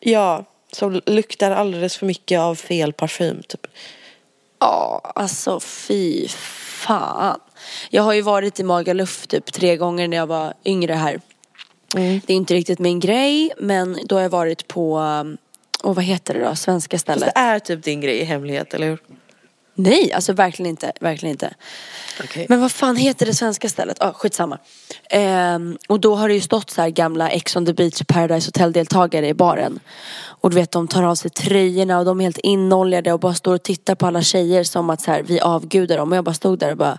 [0.00, 3.66] Ja, som luktar alldeles för mycket av fel parfym typ.
[4.58, 7.40] Ja, alltså fy fan.
[7.90, 11.20] Jag har ju varit i Magaluf typ tre gånger när jag var yngre här.
[11.94, 15.38] Det är inte riktigt min grej, men då har jag varit på, um,
[15.82, 17.34] och vad heter det då, svenska Fast stället.
[17.34, 18.98] det är typ din grej i hemlighet, eller hur?
[19.74, 21.54] Nej, alltså verkligen inte, verkligen inte.
[22.24, 22.46] Okej.
[22.48, 23.96] Men vad fan heter det svenska stället?
[24.00, 24.58] Ja, ah, skitsamma.
[25.10, 28.48] Ehm, och då har det ju stått så här gamla Ex on the beach Paradise
[28.48, 29.80] Hotel deltagare i baren.
[30.24, 33.34] Och du vet de tar av sig tröjorna och de är helt inoljade och bara
[33.34, 36.12] står och tittar på alla tjejer som att så här, vi avgudar dem.
[36.12, 36.98] Och jag bara stod där och bara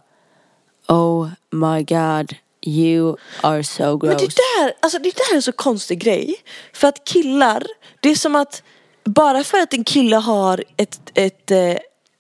[0.88, 4.22] Oh my god, you are so Men gross.
[4.22, 6.36] det där, alltså det där är en så konstig grej.
[6.74, 7.64] För att killar,
[8.00, 8.64] det är som att
[9.06, 11.76] bara för att en kille har ett, ett eh,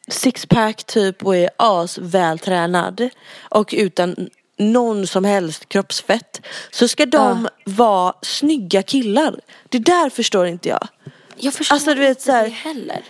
[0.07, 3.09] sixpack typ och är as vältränad
[3.49, 9.39] och utan någon som helst kroppsfett så ska de vara snygga killar.
[9.69, 10.87] Det där förstår inte jag.
[11.37, 13.01] jag förstår alltså, du vet, inte så här- det heller.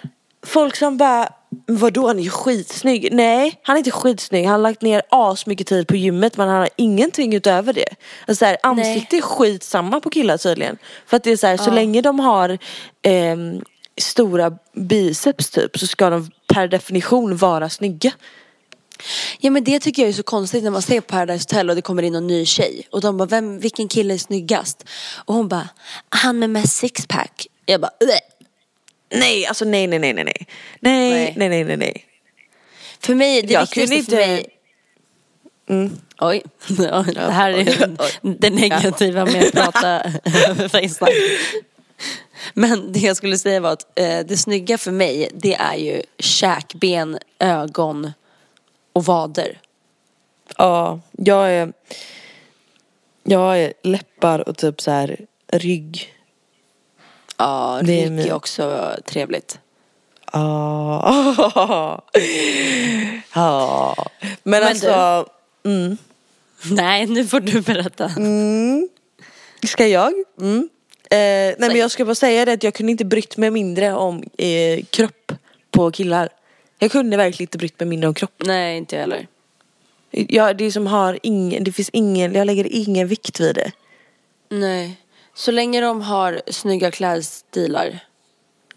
[0.43, 1.29] Folk som bara
[1.67, 3.09] Vadå han är ju skitsnygg?
[3.11, 4.45] Nej han är inte skitsnygg.
[4.45, 7.85] Han har lagt ner as mycket tid på gymmet men han har ingenting utöver det.
[8.27, 10.77] Alltså så här, ansikte är skitsamma på killar tydligen.
[11.05, 12.57] För att det är så här, så länge de har
[13.01, 13.61] ehm,
[14.01, 18.11] stora biceps typ så ska de per definition vara snygga.
[19.39, 21.81] Ja men det tycker jag är så konstigt när man ser Paradise Hotel och det
[21.81, 22.87] kommer in en ny tjej.
[22.91, 24.85] Och de bara, vem, vilken kille är snyggast?
[25.25, 25.69] Och hon bara,
[26.09, 27.47] han med mest sixpack.
[27.65, 28.32] Jag bara, "Bleh."
[29.14, 30.47] Nej alltså nej nej nej nej nej.
[30.80, 32.05] Nej nej nej nej nej.
[32.99, 34.49] För mig, det Jag viktigaste kunde för inte- mig
[36.22, 36.43] Oj,
[36.78, 37.97] ja, det här är
[38.39, 40.01] det negativa med att prata
[40.49, 41.11] över Facetime.
[42.53, 46.01] Men det jag skulle säga var att eh, det snygga för mig det är ju
[46.20, 48.11] käkben, ögon
[48.93, 49.59] och vader.
[50.57, 51.74] Ja, jag är
[53.24, 55.20] Jag är läppar och typ så här
[55.51, 56.12] rygg.
[57.38, 59.59] Ja, Det är min- också trevligt.
[60.34, 62.01] Ja.
[63.36, 63.95] Ja.
[64.23, 65.25] Men, Men alltså,
[66.71, 68.11] Nej, nu får du berätta.
[69.67, 70.13] ska jag?
[70.39, 70.69] Mm.
[71.09, 73.93] Eh, nej men jag ska bara säga det att jag kunde inte brytt mig mindre
[73.93, 75.31] om eh, kropp
[75.71, 76.29] på killar.
[76.79, 78.34] Jag kunde verkligen inte brytt mig mindre om kropp.
[78.45, 79.27] Nej, inte jag heller.
[80.11, 83.71] Jag, det som har ingen, det finns ingen, jag lägger ingen vikt vid det.
[84.49, 84.97] Nej.
[85.36, 87.99] Så länge de har snygga klädstilar.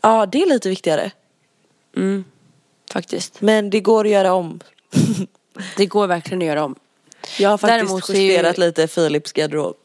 [0.00, 1.10] Ja det är lite viktigare.
[2.92, 3.40] Faktiskt.
[3.40, 4.60] Men det går att göra om.
[5.76, 6.74] Det går verkligen att göra om.
[7.38, 9.76] Jag har faktiskt Däremot är ju- justerat lite Philips garderob.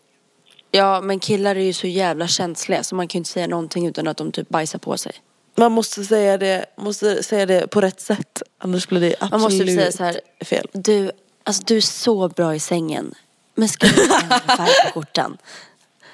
[0.72, 3.88] Ja, men killar är ju så jävla känsliga så man kan ju inte säga någonting
[3.88, 5.12] utan att de typ bajsar på sig.
[5.56, 8.42] Man måste säga det, måste säga det på rätt sätt.
[8.58, 10.68] Annars blir det absolut Man måste typ säga så här, fel.
[10.74, 11.12] Du,
[11.44, 13.14] alltså du är så bra i sängen.
[13.56, 15.38] Men ska du ändra färg på skjortan?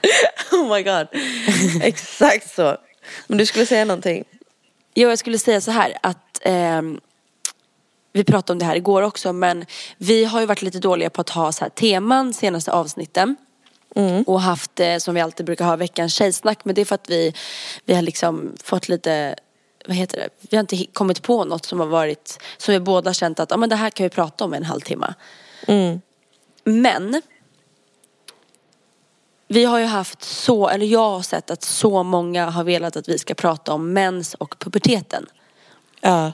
[0.51, 1.07] Oh my god.
[1.81, 2.77] Exakt så.
[3.27, 4.23] Men du skulle säga någonting?
[4.95, 6.99] Jo, jag skulle säga så här att ehm,
[8.13, 9.65] vi pratade om det här igår också men
[9.97, 13.35] vi har ju varit lite dåliga på att ha så här teman senaste avsnitten.
[14.25, 17.09] Och haft eh, som vi alltid brukar ha veckans tjejsnack men det är för att
[17.09, 17.33] vi,
[17.85, 19.35] vi har liksom fått lite
[19.87, 20.29] vad heter det?
[20.49, 23.57] Vi har inte kommit på något som har varit som vi båda känt att ah,
[23.57, 25.13] men det här kan vi prata om en halvtimme.
[26.63, 27.21] Men
[29.47, 33.09] vi har ju haft så, eller jag har sett att så många har velat att
[33.09, 35.25] vi ska prata om mens och puberteten.
[36.01, 36.33] Ja.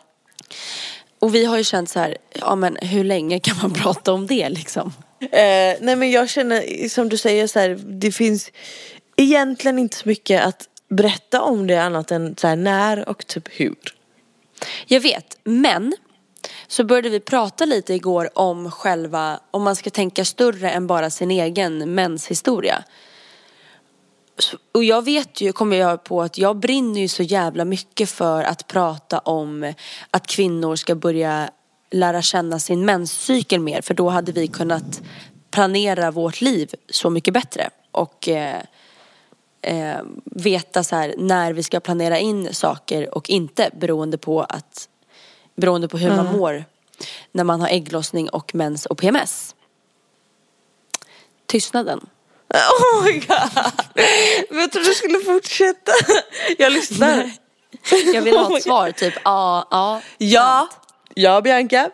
[1.20, 4.28] Och vi har ju känt så här, ja men hur länge kan man prata om
[4.28, 4.94] det liksom?
[5.22, 8.52] Eh, nej men jag känner som du säger så här, det finns
[9.18, 13.48] egentligen inte så mycket att berätta om det annat än så här, när och typ
[13.52, 13.78] hur.
[14.88, 15.94] Jag vet, men
[16.74, 21.10] så började vi prata lite igår om själva, om man ska tänka större än bara
[21.10, 22.84] sin egen menshistoria.
[24.72, 28.44] Och jag vet ju, kommer jag på att jag brinner ju så jävla mycket för
[28.44, 29.74] att prata om
[30.12, 31.50] att kvinnor ska börja
[31.92, 35.02] lära känna sin menscykel mer för då hade vi kunnat
[35.52, 38.62] planera vårt liv så mycket bättre och eh,
[39.62, 44.90] eh, veta så här, när vi ska planera in saker och inte beroende på att
[45.56, 46.66] beroende på hur man mår
[47.32, 49.56] när man har ägglossning och mens och PMS.
[51.46, 52.10] Tystnaden.
[52.54, 53.50] Oh my god.
[54.50, 55.92] Men jag trodde du skulle fortsätta.
[56.58, 57.32] Jag lyssnar.
[58.14, 60.02] Jag vill ha Oh ett svar, typ ja, ja.
[60.18, 60.70] Ja.
[61.14, 61.90] Ja Bianca.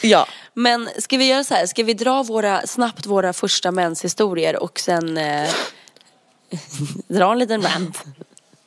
[0.00, 0.26] Ja.
[0.54, 4.80] Men ska vi göra så här, ska vi dra våra, snabbt våra första menshistorier och
[4.80, 5.50] sen eh,
[7.08, 8.04] dra en liten rant?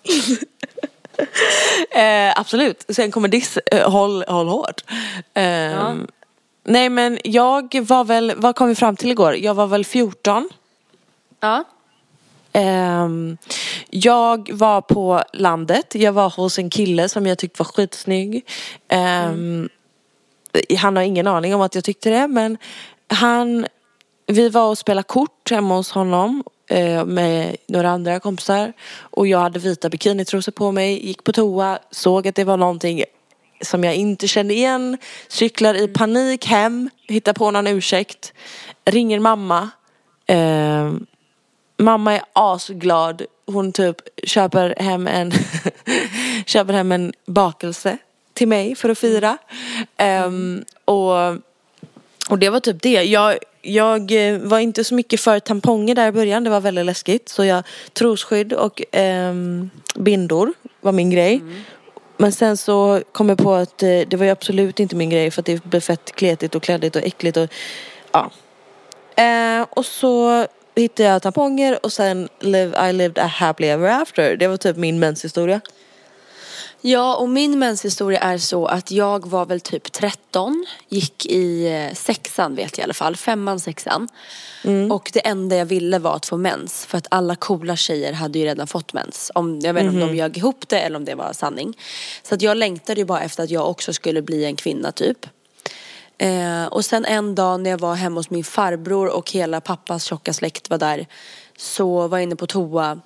[1.92, 2.86] Eh, absolut.
[2.90, 4.84] Sen kommer diss, eh, håll, håll hårt.
[5.34, 6.08] Ehm,
[6.64, 9.36] Nej men jag var väl, vad kom vi fram till igår?
[9.36, 10.50] Jag var väl 14.
[11.40, 11.64] Ja.
[12.54, 13.38] Ehm,
[13.90, 18.46] jag var på landet, jag var hos en kille som jag tyckte var skitsnygg.
[18.88, 19.70] Ehm,
[20.78, 22.58] Han har ingen aning om att jag tyckte det men
[23.08, 23.66] han,
[24.28, 29.28] vi var och spelade kort hemma hos honom eh, Eh, med några andra kompisar och
[29.28, 33.04] jag hade vita bikinitrosor på mig, gick på toa, såg att det var någonting
[33.62, 34.98] som jag inte kände igen,
[35.28, 38.34] cyklar i panik hem, hittar på någon ursäkt,
[38.86, 39.70] ringer mamma.
[40.28, 40.92] Eh,
[41.78, 43.22] Mamma är asglad.
[43.48, 45.32] Hon typ köper hem en
[46.46, 47.98] köper hem en bakelse
[48.34, 49.38] till mig för att fira.
[49.98, 50.32] Eh,
[50.86, 51.38] och,
[52.30, 53.04] och det var typ det.
[53.04, 56.44] Jag, jag eh, var inte så mycket för tamponger där i början.
[56.44, 57.30] Det var väldigt läskigt.
[57.30, 57.64] Så jag
[57.94, 61.42] trosskydd och ehm, bindor var min grej.
[62.18, 65.32] Men sen så kom jag på att eh, det var ju absolut inte min grej
[65.32, 67.50] för att det blev fett kletigt och kladdigt och äckligt och
[68.12, 68.32] ja.
[69.24, 70.46] Eh, och så
[70.76, 74.38] hittade jag tamponger och sen live, I lived a happily ever after.
[74.38, 75.62] Det var typ min menshistoria.
[76.88, 81.94] Ja, och min menshistoria är så att jag var väl typ 13, gick i eh,
[81.94, 84.08] sexan vet jag i alla fall, femman, sexan.
[84.92, 88.40] Och det enda jag ville var att få mens för att alla coola tjejer hade
[88.40, 89.32] ju redan fått mens.
[89.36, 91.78] Om, jag vet inte om de ljög ihop det eller om det var sanning.
[92.24, 95.26] Så att jag längtade ju bara efter att jag också skulle bli en kvinna typ.
[96.18, 100.04] Eh, och sen en dag när jag var hemma hos min farbror och hela pappas
[100.04, 101.08] tjocka släkt var där
[101.58, 103.00] så var jag inne på toa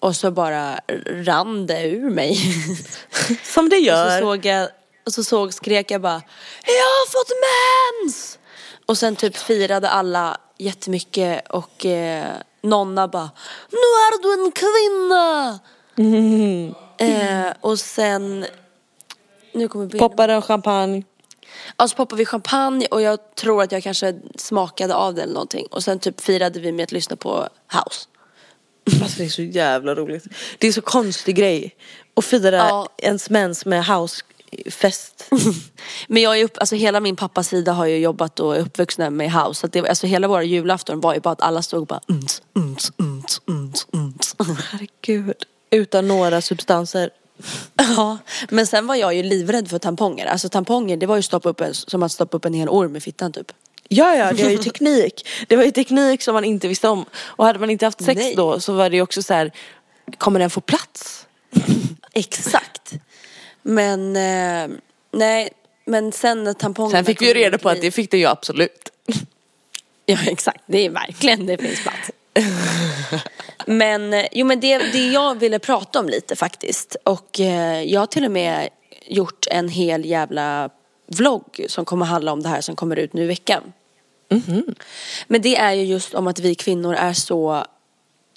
[0.00, 2.38] och så bara rann det ur mig.
[3.44, 4.20] Som det Och så gör.
[4.20, 4.68] såg jag,
[5.06, 6.22] och så såg, skrek jag bara
[6.66, 8.38] Jag har fått mens!
[8.86, 12.26] Och sen typ firade alla jättemycket och eh,
[12.62, 13.30] Nonna bara
[13.70, 15.58] Nu är du en kvinna!
[16.98, 18.46] Eh, och sen
[19.52, 19.98] Nu kommer benen.
[19.98, 21.04] Poppade en champagne.
[21.76, 25.34] Ja så poppade vi champagne och jag tror att jag kanske smakade av det eller
[25.34, 25.66] någonting.
[25.70, 28.06] Och sen typ firade vi med att lyssna på house.
[29.02, 30.24] Alltså det är så jävla roligt.
[30.58, 31.74] Det är så konstig grej.
[32.16, 32.88] Att fira Ja.
[32.98, 35.24] ens mens med housefest.
[36.08, 39.10] Men jag är upp, alltså hela min pappas sida har ju jobbat och är uppvuxna
[39.10, 39.60] med house.
[39.60, 42.00] Så att det, alltså hela våra julafton var ju bara att alla stod och bara
[42.06, 44.36] uns, uns, uns, uns, uns.
[44.70, 45.34] Herregud.
[45.70, 47.10] Utan några substanser.
[47.76, 48.18] Ja,
[48.50, 50.26] men sen var jag ju livrädd för tamponger.
[50.26, 52.96] Alltså tamponger det var ju stoppa upp en, som att stoppa upp en hel orm
[52.96, 53.52] i fittan typ.
[53.88, 55.28] Ja, ja, det är ju teknik.
[55.48, 57.04] Det var ju teknik som man inte visste om.
[57.14, 58.34] Och hade man inte haft sex Nej.
[58.36, 59.52] då så var det ju också så här,
[60.18, 61.26] kommer den få plats?
[62.12, 62.92] Exakt.
[63.62, 64.76] Men eh,
[65.12, 65.48] nej,
[65.84, 67.90] men sen när tampongerna Sen fick vi ju kom in reda på i- att det
[67.90, 68.90] fick det ju absolut.
[70.06, 72.10] Ja exakt, det är verkligen det finns plats.
[73.66, 76.96] Men, eh, jo men det, det jag ville prata om lite faktiskt.
[77.04, 78.68] Och eh, jag har till och med
[79.06, 80.70] gjort en hel jävla
[81.06, 83.72] vlogg som kommer handla om det här som kommer ut nu i veckan.
[84.28, 84.74] Mm-hmm.
[85.26, 87.64] Men det är ju just om att vi kvinnor är så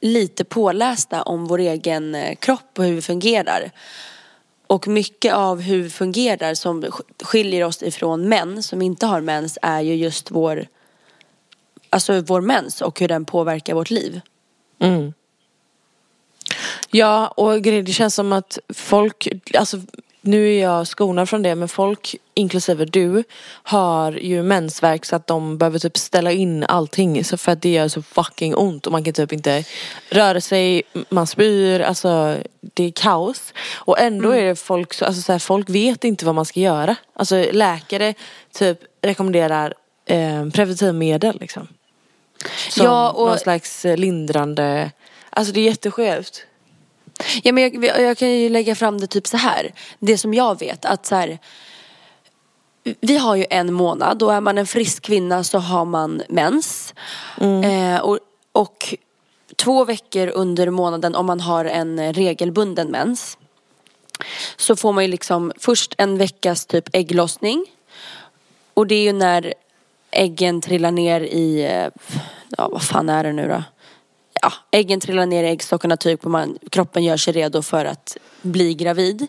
[0.02, 3.72] lite pålästa om vår egen eh, kropp och hur vi fungerar.
[4.68, 6.86] Och mycket av hur vi fungerar som
[7.24, 10.68] skiljer oss ifrån män som inte har mens är ju just vår
[11.94, 14.22] Alltså vår mens och hur den påverkar vårt liv.
[14.80, 15.14] Mm.
[16.92, 19.28] Ja, och det känns som att folk,
[19.58, 19.82] alltså
[20.22, 23.24] nu är jag skonad från det men folk, inklusive du,
[23.64, 27.70] har ju mensvärk så att de behöver typ ställa in allting så för att det
[27.70, 29.64] gör så fucking ont och man kan typ inte
[30.10, 33.54] röra sig, man spyr, alltså det är kaos.
[33.76, 36.60] Och ändå är det folk, så- alltså så här, folk vet inte vad man ska
[36.60, 36.96] göra.
[37.14, 38.14] Alltså läkare
[38.54, 39.74] typ rekommenderar
[40.06, 41.68] eh, preventivmedel liksom.
[42.70, 44.92] Som Ja, och- någon slags eh, lindrande,
[45.30, 46.46] alltså det är jätteskevt.
[47.44, 49.74] Ja men jag, jag kan ju lägga fram det typ så här.
[50.00, 51.40] Det som jag vet att så här.
[53.02, 56.94] Vi har ju en månad och är man en frisk kvinna så har man mens.
[57.40, 58.20] Eh, och,
[58.52, 58.96] och
[59.56, 63.38] två veckor under månaden om man har en regelbunden mens.
[64.58, 67.66] Så får man ju liksom först en veckas typ ägglossning.
[68.74, 69.54] Och det är ju när
[70.12, 71.88] äggen trillar ner i, eh,
[72.58, 73.64] ja vad fan är det nu då?
[74.42, 78.18] Ja, äggen trillar ner i äggstockarna typ och man, kroppen gör sig redo för att
[78.42, 79.28] bli gravid.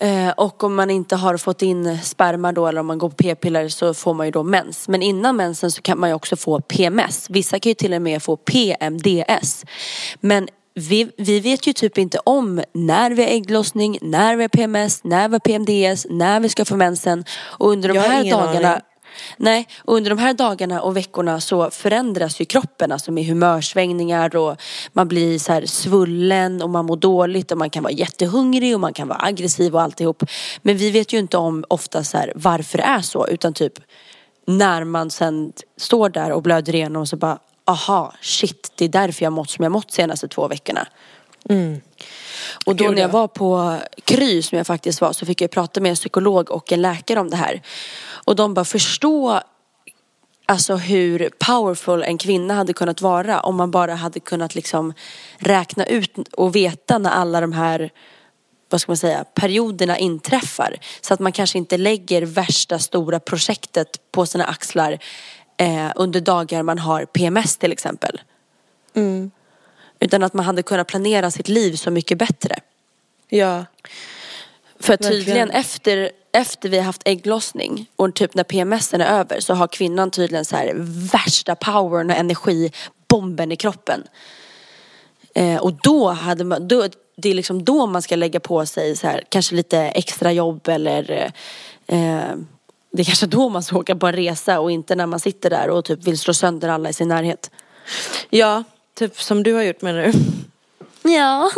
[0.00, 3.16] Eh, och om man inte har fått in sperma då eller om man går på
[3.16, 4.88] p-piller så får man ju då mens.
[4.88, 7.26] Men innan mensen så kan man ju också få PMS.
[7.30, 9.64] Vissa kan ju till och med få PMDS.
[10.20, 14.48] Men vi, vi vet ju typ inte om när vi har ägglossning, när vi har
[14.48, 17.24] PMS, när vi har PMDS, när vi ska få mensen.
[17.40, 18.80] Och under de Jag här dagarna.
[19.36, 24.36] Nej, och under de här dagarna och veckorna så förändras ju kroppen alltså med humörsvängningar
[24.36, 24.56] och
[24.92, 28.80] man blir så här svullen och man mår dåligt och man kan vara jättehungrig och
[28.80, 30.22] man kan vara aggressiv och alltihop.
[30.62, 33.72] Men vi vet ju inte om ofta så här varför det är så utan typ
[34.46, 39.24] när man sen står där och blöder igenom så bara aha shit det är därför
[39.24, 40.86] jag mått som jag mått senaste två veckorna.
[42.66, 43.12] Och då när jag ja.
[43.12, 46.72] var på Kry som jag faktiskt var så fick jag prata med en psykolog och
[46.72, 47.62] en läkare om det här.
[48.28, 49.40] Och de bara förstå
[50.46, 54.92] Alltså hur powerful en kvinna hade kunnat vara om man bara hade kunnat liksom
[55.38, 57.90] räkna ut och veta när alla de här
[58.68, 60.76] vad ska man säga, perioderna inträffar.
[61.00, 64.98] Så att man kanske inte lägger värsta stora projektet på sina axlar
[65.56, 68.20] eh, under dagar man har PMS till exempel.
[70.00, 72.56] Utan att man hade kunnat planera sitt liv så mycket bättre.
[73.28, 73.64] Ja.
[74.80, 75.12] För Verkligen.
[75.12, 79.66] tydligen efter, efter vi har haft ägglossning och typ när PMSen är över så har
[79.66, 80.72] kvinnan tydligen så här
[81.12, 84.04] värsta powern och energibomben i kroppen.
[85.34, 88.96] Eh, och då hade man, då, det är liksom då man ska lägga på sig
[88.96, 91.32] så här, kanske lite extra jobb eller
[91.86, 92.32] eh,
[92.90, 95.50] det är kanske då man ska åka på en resa och inte när man sitter
[95.50, 97.50] där och typ vill slå sönder alla i sin närhet.
[98.30, 98.64] Ja,
[98.94, 100.12] typ som du har gjort menar du?
[101.10, 101.50] Ja.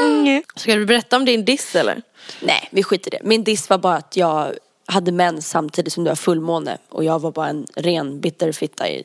[0.00, 0.42] Mm.
[0.56, 2.02] Ska du berätta om din diss eller?
[2.40, 3.28] Nej, vi skiter i det.
[3.28, 4.54] Min diss var bara att jag
[4.86, 6.78] hade mens samtidigt som du har fullmåne.
[6.88, 9.04] Och jag var bara en ren bitterfitta i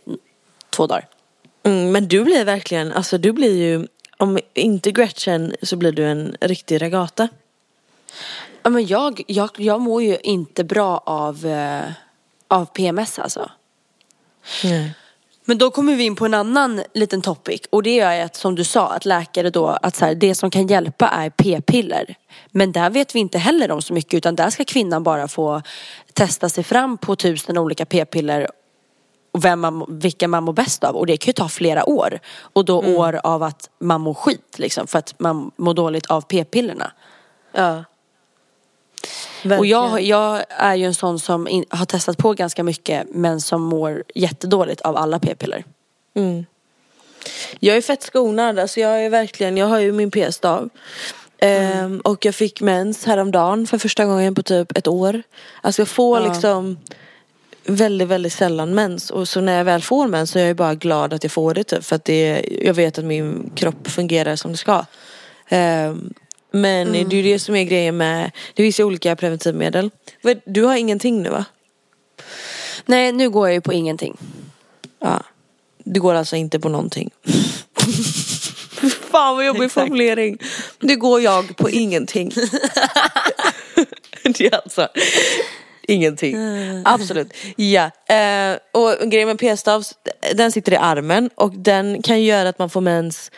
[0.69, 1.07] två dagar.
[1.63, 6.05] Mm, men du blir verkligen, alltså du blir ju, om inte Gretchen så blir du
[6.05, 7.27] en riktig regata.
[8.63, 11.91] Ja, men jag, jag, jag mår ju inte bra av, eh,
[12.47, 13.51] av PMS alltså.
[14.63, 14.93] Nej.
[15.45, 18.55] Men då kommer vi in på en annan liten topic och det är att som
[18.55, 22.15] du sa att läkare då att så här, det som kan hjälpa är p-piller.
[22.51, 25.61] Men där vet vi inte heller om så mycket utan där ska kvinnan bara få
[26.13, 28.47] testa sig fram på tusen olika p-piller
[29.33, 32.19] och vem man, vilka man mår bäst av och det kan ju ta flera år.
[32.37, 36.21] Och då år av att man mår skit liksom för att man mår dåligt av
[36.21, 36.91] p-pillerna.
[37.51, 37.83] Ja.
[39.59, 43.41] Och jag, jag är ju en sån som in, har testat på ganska mycket men
[43.41, 45.63] som mår jättedåligt av alla p-piller.
[47.59, 50.69] Jag är fett skonad, alltså jag är verkligen, jag har ju min p-stav.
[51.37, 55.23] Ehm, och jag fick mens häromdagen för första gången på typ ett år.
[55.61, 56.77] Alltså jag får liksom
[57.65, 59.11] väldigt, väldigt sällan mens.
[59.11, 61.53] Och så när jag väl får mens så är jag bara glad att jag får
[61.53, 61.83] det typ.
[61.83, 64.85] För att det, jag vet att min kropp fungerar som det ska.
[65.49, 66.13] Ehm,
[66.54, 69.91] men det är ju det som är grejen med, det finns ju olika preventivmedel.
[70.45, 71.45] Du har ingenting nu va?
[72.86, 74.18] Nej nu går jag ju på ingenting.
[74.99, 75.24] Ja.
[75.84, 77.10] Du går alltså inte på någonting.
[79.12, 80.38] Fan vad jobbig formulering.
[80.80, 82.30] Det går jag på ingenting.
[84.24, 84.88] det är alltså
[85.82, 86.38] ingenting.
[86.86, 87.34] Absolut.
[87.56, 87.91] Ja.
[88.16, 89.84] Eh, och grejen med p-stav,
[90.34, 93.32] den sitter i armen och den kan göra att man får mens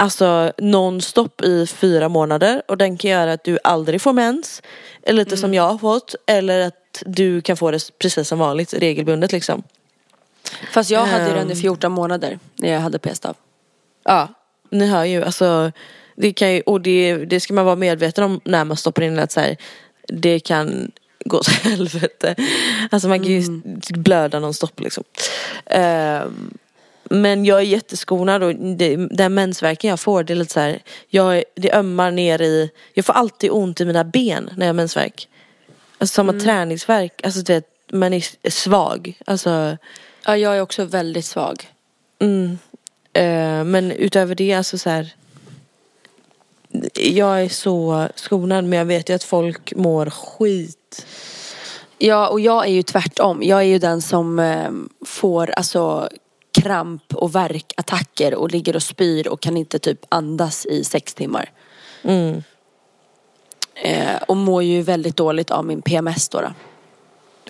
[0.00, 4.62] Alltså nonstop i fyra månader och den kan göra att du aldrig får mens.
[5.02, 6.14] Eller lite som jag har fått.
[6.26, 9.62] Eller att du kan få det precis som vanligt, regelbundet liksom.
[10.72, 11.58] Fast jag hade ju den i Ehm.
[11.58, 13.36] 14 månader när jag hade p-stav.
[14.04, 14.28] Ja,
[14.70, 15.24] ni hör ju.
[15.24, 15.72] Alltså,
[16.16, 19.18] det kan ju, och det, det ska man vara medveten om när man stoppar in
[19.18, 19.56] att så här,
[20.08, 20.90] det kan
[21.24, 22.34] gå åt helvete.
[22.90, 25.04] Alltså man kan ju blöda nonstop liksom.
[25.66, 26.58] Ehm,
[27.10, 30.82] men jag är jätteskonad och det, den mensvärken jag får det är lite så här,
[31.08, 34.76] jag, det ömmar ner i, jag får alltid ont i mina ben när jag har
[34.76, 35.28] mensvärk.
[35.98, 36.40] Alltså som mm.
[36.40, 39.18] träningsvärk, alltså du vet, man är svag.
[39.26, 39.76] Alltså
[40.28, 41.68] Ja jag är också väldigt svag.
[43.12, 45.14] Eh, men utöver det, alltså så här.
[46.94, 51.06] Jag är så skonad men jag vet ju att folk mår skit.
[51.98, 53.42] Ja och jag är ju tvärtom.
[53.42, 54.70] Jag är ju den som eh,
[55.06, 56.08] får alltså
[56.62, 61.50] kramp och värkattacker och ligger och spyr och kan inte typ andas i sex timmar.
[63.74, 66.40] Eh, och mår ju väldigt dåligt av min PMS då.
[66.40, 66.52] då.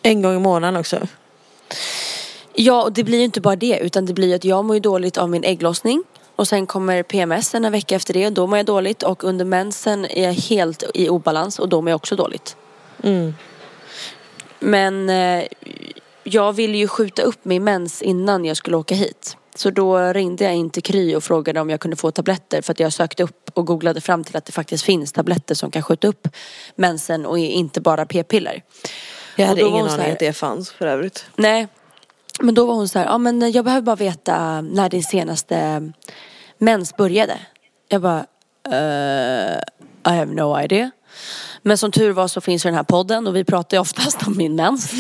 [0.02, 0.98] En gång i månaden också.
[2.54, 4.76] Ja, och det blir ju inte bara det utan det blir ju att jag mår
[4.76, 6.04] ju dåligt av min ägglossning.
[6.36, 9.02] Och sen kommer PMS en vecka efter det och då mår jag dåligt.
[9.02, 12.56] Och under mensen är jag helt i obalans och då mår jag också dåligt.
[14.58, 15.44] Men eh,
[16.34, 19.36] jag ville ju skjuta upp min mens innan jag skulle åka hit.
[19.54, 22.62] Så då ringde jag in till Kry och frågade om jag kunde få tabletter.
[22.62, 25.70] För att jag sökte upp och googlade fram till att det faktiskt finns tabletter som
[25.70, 26.28] kan skjuta upp
[26.76, 28.62] mensen och inte bara p-piller.
[29.36, 31.26] Jag hade ingen aning här- att det fanns för övrigt.
[31.36, 31.68] Nej.
[32.40, 35.92] Men då var hon så här, ja men jag behöver bara veta när din senaste
[36.58, 37.38] mens började.
[37.88, 38.26] Jag bara,
[38.68, 39.58] uh,
[40.06, 40.90] I have no idea.
[41.62, 44.26] Men som tur var så finns ju den här podden och vi pratar ju oftast
[44.26, 44.92] om min mens.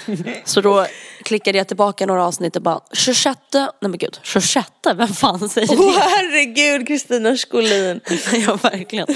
[0.44, 0.86] så då
[1.22, 5.80] klickade jag tillbaka några avsnitt och bara, 26, nej men gud, 26, vem fan säger
[5.80, 6.00] Åh det?
[6.00, 8.00] herregud Kristina Skolin.
[8.46, 9.06] ja verkligen.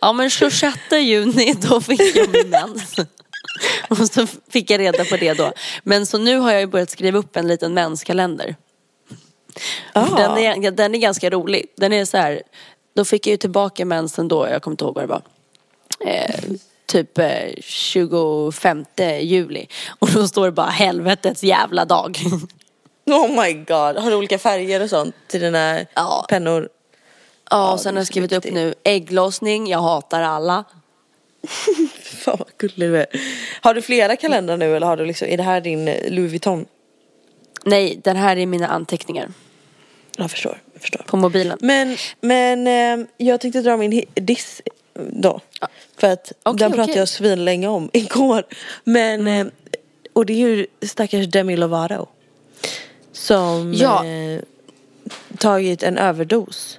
[0.00, 2.96] Ja men 26 juni då fick jag min mens.
[3.88, 5.52] Och så fick jag reda på det då.
[5.82, 8.56] Men så nu har jag ju börjat skriva upp en liten menskalender.
[9.92, 10.16] Ah.
[10.16, 11.66] Den, är, den är ganska rolig.
[11.76, 12.42] Den är så här,
[12.96, 15.22] då fick jag ju tillbaka mensen då, jag kommer inte ihåg vad det var.
[16.00, 16.40] Eh,
[16.86, 17.26] typ eh,
[17.60, 18.84] 25
[19.20, 19.66] juli.
[19.98, 22.18] Och då står det bara helvetets jävla dag.
[23.06, 23.96] Oh my god.
[23.96, 26.26] Har du olika färger och sånt till dina Ja.
[26.28, 26.68] pennor?
[27.50, 30.64] Ja, och sen har jag skrivit upp nu ägglossning, jag hatar alla.
[32.02, 33.06] Fan vad gullig du är.
[33.60, 36.30] Har du flera kalendrar nu eller har du liksom, är det här din eh, Louis
[36.30, 36.66] Vuitton?
[37.64, 39.28] Nej, den här är mina anteckningar
[40.16, 41.02] Jag förstår, jag förstår.
[41.06, 41.58] på mobilen.
[41.60, 44.62] Men, men eh, jag tänkte dra min diss
[45.10, 45.40] då.
[45.96, 46.98] För att Okej, den pratade okej.
[46.98, 48.44] jag svinlänge om igår.
[48.84, 49.46] Men, eh,
[50.12, 52.06] och det är ju stackars Demi Lovato.
[53.12, 54.04] Som Ja.
[54.06, 54.40] eh,
[55.38, 56.78] tagit en överdos.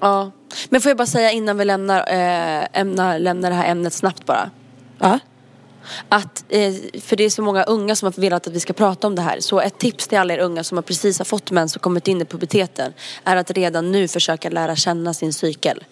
[0.00, 0.30] Ja.
[0.68, 4.26] Men får jag bara säga innan vi lämnar, eh, ämnar, lämnar det här ämnet snabbt
[4.26, 4.50] bara.
[4.98, 5.18] Ja.
[6.08, 9.06] Att, eh, för det är så många unga som har velat att vi ska prata
[9.06, 9.40] om det här.
[9.40, 12.08] Så ett tips till alla er unga som har precis har fått mens och kommit
[12.08, 12.92] in i puberteten
[13.24, 15.84] är att redan nu försöka lära känna sin cykel.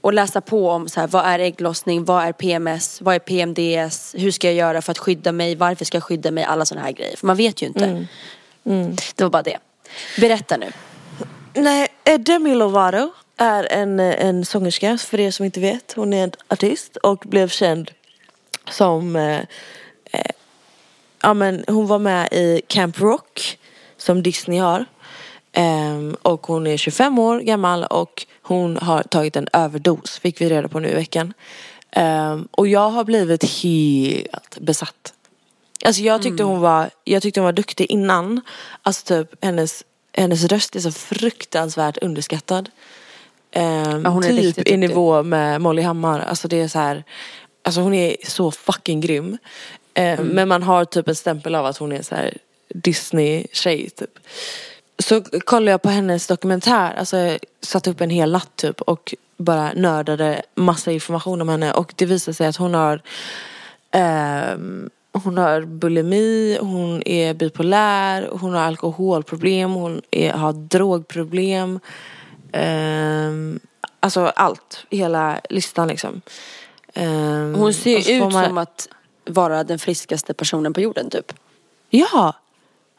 [0.00, 4.14] Och läsa på om så här, vad är ägglossning, vad är PMS, vad är PMDS,
[4.18, 6.86] hur ska jag göra för att skydda mig, varför ska jag skydda mig, alla sådana
[6.86, 7.16] här grejer.
[7.16, 8.06] För man vet ju inte.
[9.14, 9.58] Det var bara det.
[10.20, 10.72] Berätta nu.
[11.54, 11.88] Nej,
[12.18, 15.92] Demi Lovato är en, en sångerska för er som inte vet.
[15.92, 17.90] Hon är en artist och blev känd
[18.70, 19.40] som eh,
[20.10, 20.30] eh,
[21.22, 23.58] Ja men hon var med i Camp Rock
[23.96, 24.84] som Disney har.
[25.58, 30.48] Ehm, och hon är 25 år gammal och hon har tagit en överdos, fick vi
[30.48, 31.32] reda på nu i veckan.
[31.90, 35.12] Ehm, och jag har blivit helt besatt.
[35.84, 38.40] Alltså jag tyckte hon var, jag tyckte hon var duktig innan.
[38.82, 42.70] Alltså typ hennes, hennes röst är så fruktansvärt underskattad.
[43.50, 44.78] Ehm, Ja, typ i duktig.
[44.78, 46.20] nivå med Molly Hammar.
[46.20, 47.04] Alltså det är så här,
[47.62, 49.38] alltså hon är så fucking grym.
[49.94, 50.26] Mm.
[50.26, 52.34] Men man har typ en stämpel av att hon är så här
[52.68, 54.18] Disney-tjej typ.
[54.98, 59.14] Så kollade jag på hennes dokumentär, alltså jag satte upp en hel natt typ och
[59.36, 63.00] bara nördade massa information om henne och det visade sig att hon har
[63.90, 71.80] ehm, hon har bulimi, hon är bipolär, hon har alkoholproblem, hon är, har drogproblem.
[72.52, 73.60] Ehm,
[74.00, 76.20] alltså allt, hela listan liksom.
[76.94, 78.88] Ehm, Hon ser ju ut man- som att
[79.24, 81.32] vara den friskaste personen på jorden typ.
[81.90, 82.34] Ja!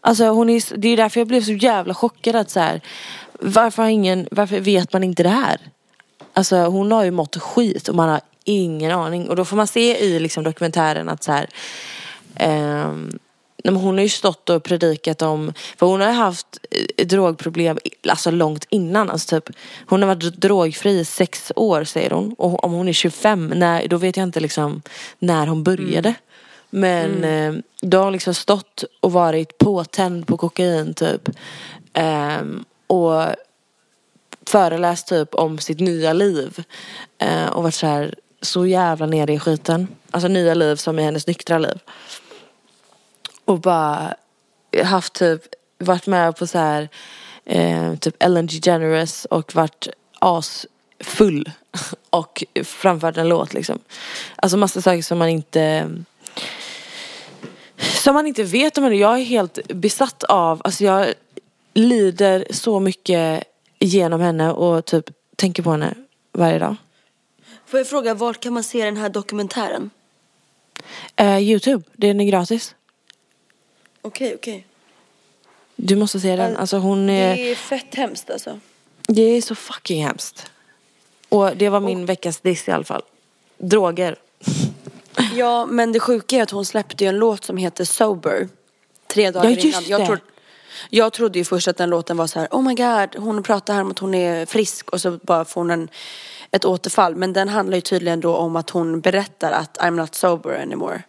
[0.02, 2.82] Alltså hon är, det är därför jag blev så jävla chockad att så här,
[3.40, 5.60] varför har ingen, varför vet man inte det här?
[6.34, 9.30] Alltså hon har ju mått skit och man har ingen aning.
[9.30, 11.50] Och då får man se i liksom dokumentären att så här,
[12.36, 12.94] eh,
[13.66, 16.60] hon har ju stått och predikat om, för hon har ju haft
[16.98, 17.78] eh, drogproblem
[18.10, 19.10] alltså långt innan.
[19.10, 19.56] Alltså typ,
[19.88, 22.36] hon har varit drogfri i sex år säger hon.
[22.38, 24.82] Och om hon är 25, när, då vet jag inte liksom
[25.20, 26.10] när hon började.
[26.10, 26.22] Mm.
[26.70, 31.30] Men eh, då har hon liksom stått och varit påtänd på kokain typ.
[31.94, 33.24] Ehm, och
[34.46, 36.64] föreläst typ om sitt nya liv.
[37.18, 39.88] Eh, och varit så här så jävla nere i skiten.
[40.12, 41.80] Alltså nya liv som i hennes nyktra liv.
[43.46, 44.16] Och bara
[44.84, 45.42] haft typ,
[45.78, 46.90] varit med på så här
[47.46, 49.88] eh, typ Ellen DeGeneres och varit
[50.20, 51.52] asfull.
[52.10, 53.80] Och framfört en låt liksom.
[54.36, 55.90] Alltså massa saker som man inte
[57.78, 58.96] som man inte vet om henne.
[58.96, 61.14] Jag är helt besatt av, alltså jag
[61.74, 63.44] lider så mycket
[63.80, 65.94] genom henne och typ tänker på henne
[66.32, 66.76] varje dag.
[67.66, 69.90] Får jag fråga, var kan man se den här dokumentären?
[71.16, 72.76] Eh, Youtube, den är gratis.
[74.02, 74.66] Okej, okej.
[75.76, 76.58] Du måste se den.
[76.58, 78.60] Alltså hon är, Det är fett hemskt alltså.
[79.08, 80.52] det är så fucking hemskt.
[81.30, 83.02] Och det var min veckas diss i alla fall.
[83.58, 84.16] Droger.
[85.36, 88.48] Ja, men det sjuka är att hon släppte ju en låt som heter Sober.
[89.08, 89.84] Tre dagar Ja, just innan.
[90.00, 90.22] Jag, trodde,
[90.90, 93.74] jag trodde ju först att den låten var så här: oh my god, hon pratar
[93.74, 95.90] här om att hon är frisk och så bara får hon en,
[96.52, 97.16] ett återfall.
[97.16, 101.02] Men den handlar ju tydligen då om att hon berättar att I'm not sober anymore.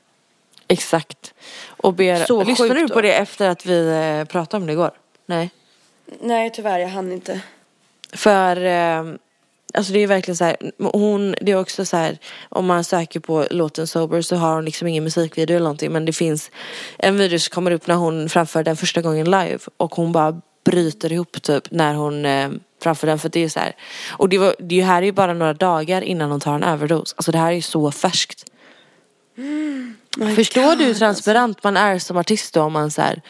[0.69, 1.35] Exakt.
[1.67, 2.95] Och ber, Så lyssnade du då.
[2.95, 4.91] på det efter att vi eh, pratade om det igår?
[5.27, 5.51] Nej.
[6.21, 7.41] Nej, tyvärr, jag hann inte.
[8.13, 9.05] För eh,
[9.75, 13.21] Alltså det är verkligen så här, hon, det är också så här, om man söker
[13.21, 16.51] på låten Sober så har hon liksom ingen musikvideo eller någonting men det finns
[16.99, 20.41] en video som kommer upp när hon framför den första gången live och hon bara
[20.64, 22.51] bryter ihop typ när hon eh,
[22.83, 23.77] framför den för det är så här,
[24.11, 27.14] och det, var, det här är ju bara några dagar innan hon tar en överdos,
[27.16, 28.45] alltså det här är ju så färskt.
[30.37, 33.23] Förstår du hur transparent man är som artist då om man så här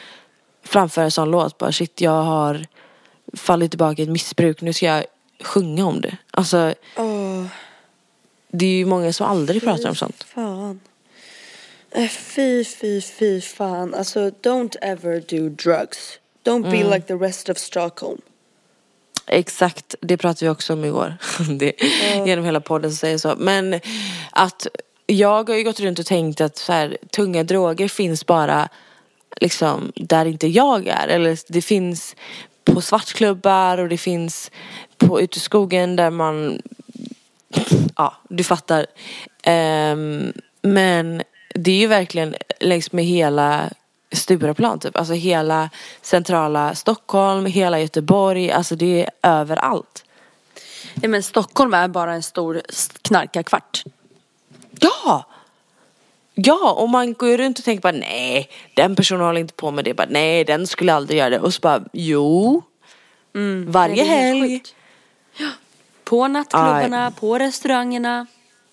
[0.65, 2.65] framför en sån låt bara shit jag har
[3.33, 5.03] fallit tillbaka i ett missbruk, nu ska jag
[5.39, 6.17] sjunga om det.
[6.31, 6.73] Alltså
[8.51, 10.23] det är ju många som aldrig pratar om sånt.
[10.23, 10.79] Fan.
[11.91, 13.93] Äh, fy, fy, fy fan.
[13.93, 16.19] Alltså, don't ever do drugs.
[16.43, 18.21] Don't be like the rest of Stockholm.
[19.27, 21.17] Exakt, det pratade vi också om igår.
[21.59, 21.73] det,
[22.25, 23.35] Genom hela podden så säger så.
[23.37, 23.79] Men
[24.31, 24.67] att
[25.05, 28.69] jag har ju gått runt och tänkt att så här, tunga droger finns bara
[29.41, 31.07] liksom där inte jag är.
[31.07, 32.15] Eller det finns
[32.63, 34.51] på svartklubbar och det finns
[34.99, 36.61] på ute i skogen där man
[37.95, 38.85] ja, du fattar.
[39.43, 41.23] Ehm, men
[41.55, 43.69] det är ju verkligen längs med hela
[44.11, 44.97] Stureplan typ.
[44.97, 45.69] Alltså hela
[46.01, 48.51] centrala Stockholm, hela Göteborg.
[48.51, 50.03] Alltså det är överallt.
[50.95, 52.61] Nej, men Stockholm är bara en stor
[53.01, 53.83] knarkarkvart.
[54.79, 55.25] Ja!
[56.33, 59.71] Ja, och man går ju runt och tänker bara nej, den personen håller inte på
[59.71, 59.93] med det.
[59.93, 61.39] Bara, nej, den skulle aldrig göra det.
[61.39, 62.61] Och så bara, jo.
[63.67, 64.41] Varje är helt helg.
[64.41, 64.75] sjukt.
[66.03, 68.27] På nattklubbarna, på restaurangerna.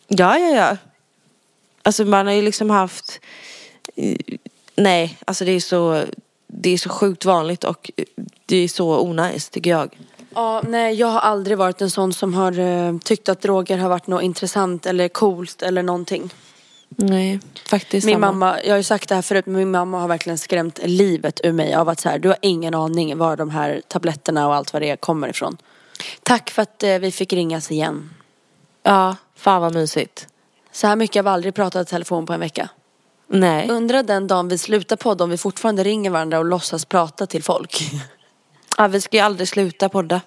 [0.08, 0.76] Ja, ja, ja.
[1.82, 3.20] Alltså man har ju liksom haft...
[3.96, 4.16] eh,
[4.76, 6.04] Nej, alltså det är så...
[6.46, 7.90] Det är så sjukt vanligt och
[8.46, 9.98] det är så onajs tycker jag.
[10.34, 13.88] Ja, nej jag har aldrig varit en sån som har eh, tyckt att droger har
[13.88, 16.30] varit något intressant eller coolt eller någonting.
[16.88, 17.40] Nej,
[17.70, 18.32] faktiskt Min samma.
[18.32, 21.40] mamma, jag har ju sagt det här förut, men min mamma har verkligen skrämt livet
[21.44, 24.54] ur mig av att så här, du har ingen aning var de här tabletterna och
[24.54, 25.56] allt vad det är kommer ifrån.
[26.22, 28.10] Tack för att eh, vi fick ringas igen.
[28.82, 30.26] Ja, fan vad mysigt.
[30.72, 32.68] Så här mycket har vi aldrig pratat i telefon på en vecka.
[33.26, 33.68] Nej.
[33.68, 37.42] Undrar den dagen vi slutar podda om vi fortfarande ringer varandra och låtsas prata till
[37.42, 37.90] folk.
[38.78, 40.20] Ja, vi ska ju aldrig sluta podda.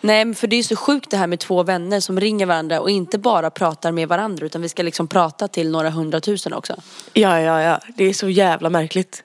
[0.00, 2.46] Nej men för det är ju så sjukt det här med två vänner som ringer
[2.46, 6.52] varandra och inte bara pratar med varandra utan vi ska liksom prata till några hundratusen
[6.52, 6.74] också.
[7.12, 7.80] Ja, ja, ja.
[7.96, 9.22] Det är så jävla märkligt.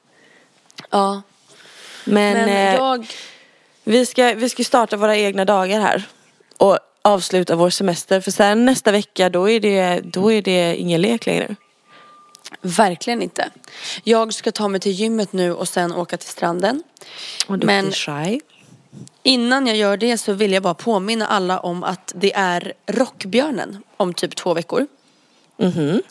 [0.90, 1.22] Ja.
[2.06, 3.08] Men, Men eh, jag,
[3.84, 6.04] vi, ska, vi ska starta våra egna dagar här.
[6.58, 8.22] Och avsluta vår semester.
[8.22, 11.56] För sen nästa vecka då är det, då är det ingen lek längre.
[12.62, 13.50] verkligen inte.
[14.04, 16.84] Jag ska ta mig till gymmet nu och sen åka till stranden.
[17.48, 18.40] Och då Men- shy.
[19.24, 23.84] Innan jag gör det så vill jag bara påminna alla om att det är Rockbjörnen
[23.98, 24.88] om typ två veckor.
[25.58, 26.02] Mhm.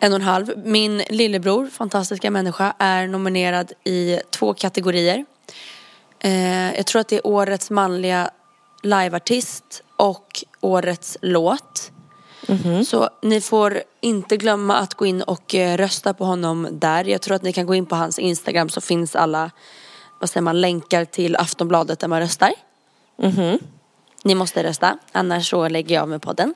[0.00, 0.52] En och en halv.
[0.64, 5.24] Min lillebror, fantastiska människa, är nominerad i två kategorier.
[6.20, 8.30] Eh, jag tror att det är årets manliga
[8.82, 11.92] liveartist och årets låt.
[12.84, 17.04] Så ni får inte glömma att gå in och eh, rösta på honom där.
[17.04, 19.50] Jag tror att ni kan gå in på hans Instagram så finns alla
[20.20, 22.52] vad säger man, länkar till Aftonbladet där man röstar.
[24.24, 26.54] Ni måste rösta, annars så lägger jag av med podden.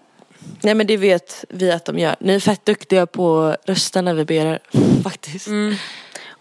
[0.61, 2.17] Nej men det vet vi att de gör.
[2.21, 4.59] Ni är fett duktiga på att rösta när vi ber er.
[5.03, 5.49] Faktiskt.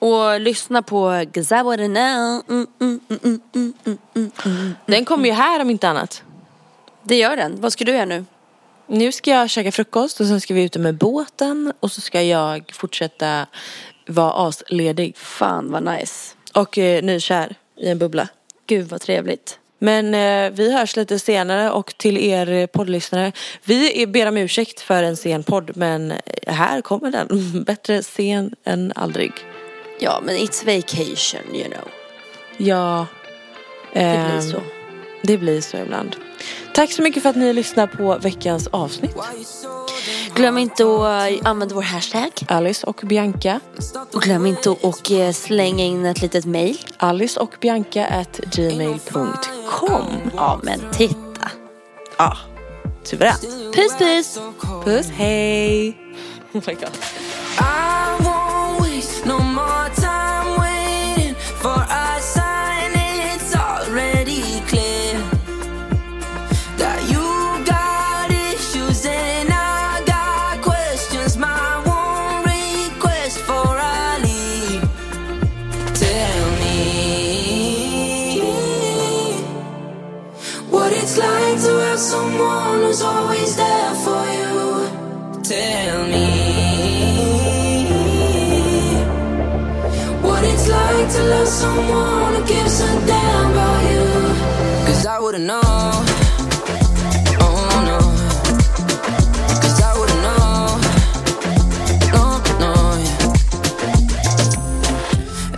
[0.03, 2.43] Och lyssna på Cause know.
[2.49, 3.39] Mm, mm,
[4.15, 4.75] mm.
[4.85, 6.23] Den kommer ju här om inte annat.
[7.03, 7.61] Det gör den.
[7.61, 8.25] Vad ska du göra nu?
[8.87, 12.21] Nu ska jag käka frukost och sen ska vi ut med båten och så ska
[12.21, 13.47] jag fortsätta
[14.07, 15.17] vara asledig.
[15.17, 16.35] Fan vad nice.
[16.53, 18.27] Och eh, nykär i en bubbla.
[18.67, 19.59] Gud vad trevligt.
[19.79, 23.31] Men eh, vi hörs lite senare och till er eh, poddlyssnare.
[23.63, 27.63] Vi ber om ursäkt för en sen podd men eh, här kommer den.
[27.67, 29.31] Bättre sen än aldrig.
[29.99, 31.87] Ja men it's vacation you know.
[32.57, 33.07] Ja.
[33.93, 34.61] Det blir ehm, så.
[35.21, 36.15] Det blir så ibland.
[36.73, 39.15] Tack så mycket för att ni lyssnar på veckans avsnitt.
[40.35, 42.31] Glöm inte att eh, använda vår hashtag.
[42.47, 43.59] Alice och Bianca.
[44.13, 46.77] Och glöm inte att eh, slänga in ett litet mail.
[46.97, 50.05] Alice och Bianca at gmail.com.
[50.35, 51.51] Ja men titta.
[52.17, 52.37] Ja,
[53.03, 53.41] suveränt.
[53.75, 54.39] Puss puss.
[54.83, 55.97] Puss, hej.
[56.53, 56.89] Oh my God.
[59.25, 62.91] No more time waiting for a sign.
[63.31, 65.17] It's already clear
[66.77, 67.25] that you
[67.65, 71.37] got issues and I got questions.
[71.37, 74.83] My one request for a leave.
[76.03, 76.81] Tell me
[80.69, 84.89] what it's like to have someone who's always there for you.
[85.43, 86.12] Tell me
[91.13, 94.05] to love someone who gives a damn about you.
[94.87, 95.61] Cause I wouldn't know.
[97.45, 97.99] Oh no.
[99.61, 100.79] Cause I wouldn't know.
[102.15, 102.73] No, oh, no.
[103.05, 103.21] yeah.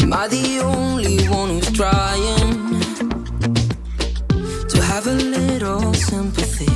[0.04, 2.82] Am I the only one who's trying
[4.74, 6.76] to have a little sympathy?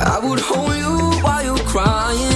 [0.00, 0.94] I would hold you
[1.24, 2.27] while you're crying.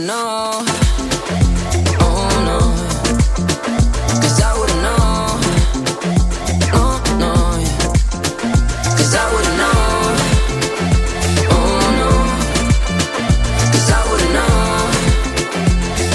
[0.00, 0.64] Cause I wouldn't know.
[2.00, 2.58] Oh no.
[4.22, 5.04] Cause I wouldn't know.
[6.72, 6.84] No,
[7.18, 7.32] no.
[8.96, 9.80] Cause I wouldn't know.
[11.50, 12.10] Oh no.
[13.72, 14.56] Cause I wouldn't know.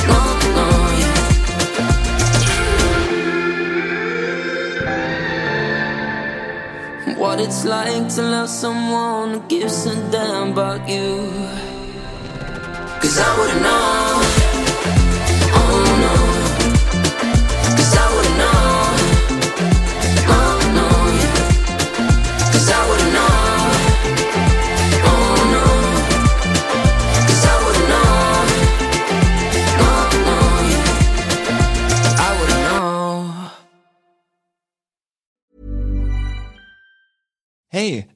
[0.10, 0.68] Oh, no,
[6.98, 7.20] oh, no.
[7.20, 11.65] What it's like to love someone who gives a damn about you.
[13.16, 14.15] Cause I wouldn't know.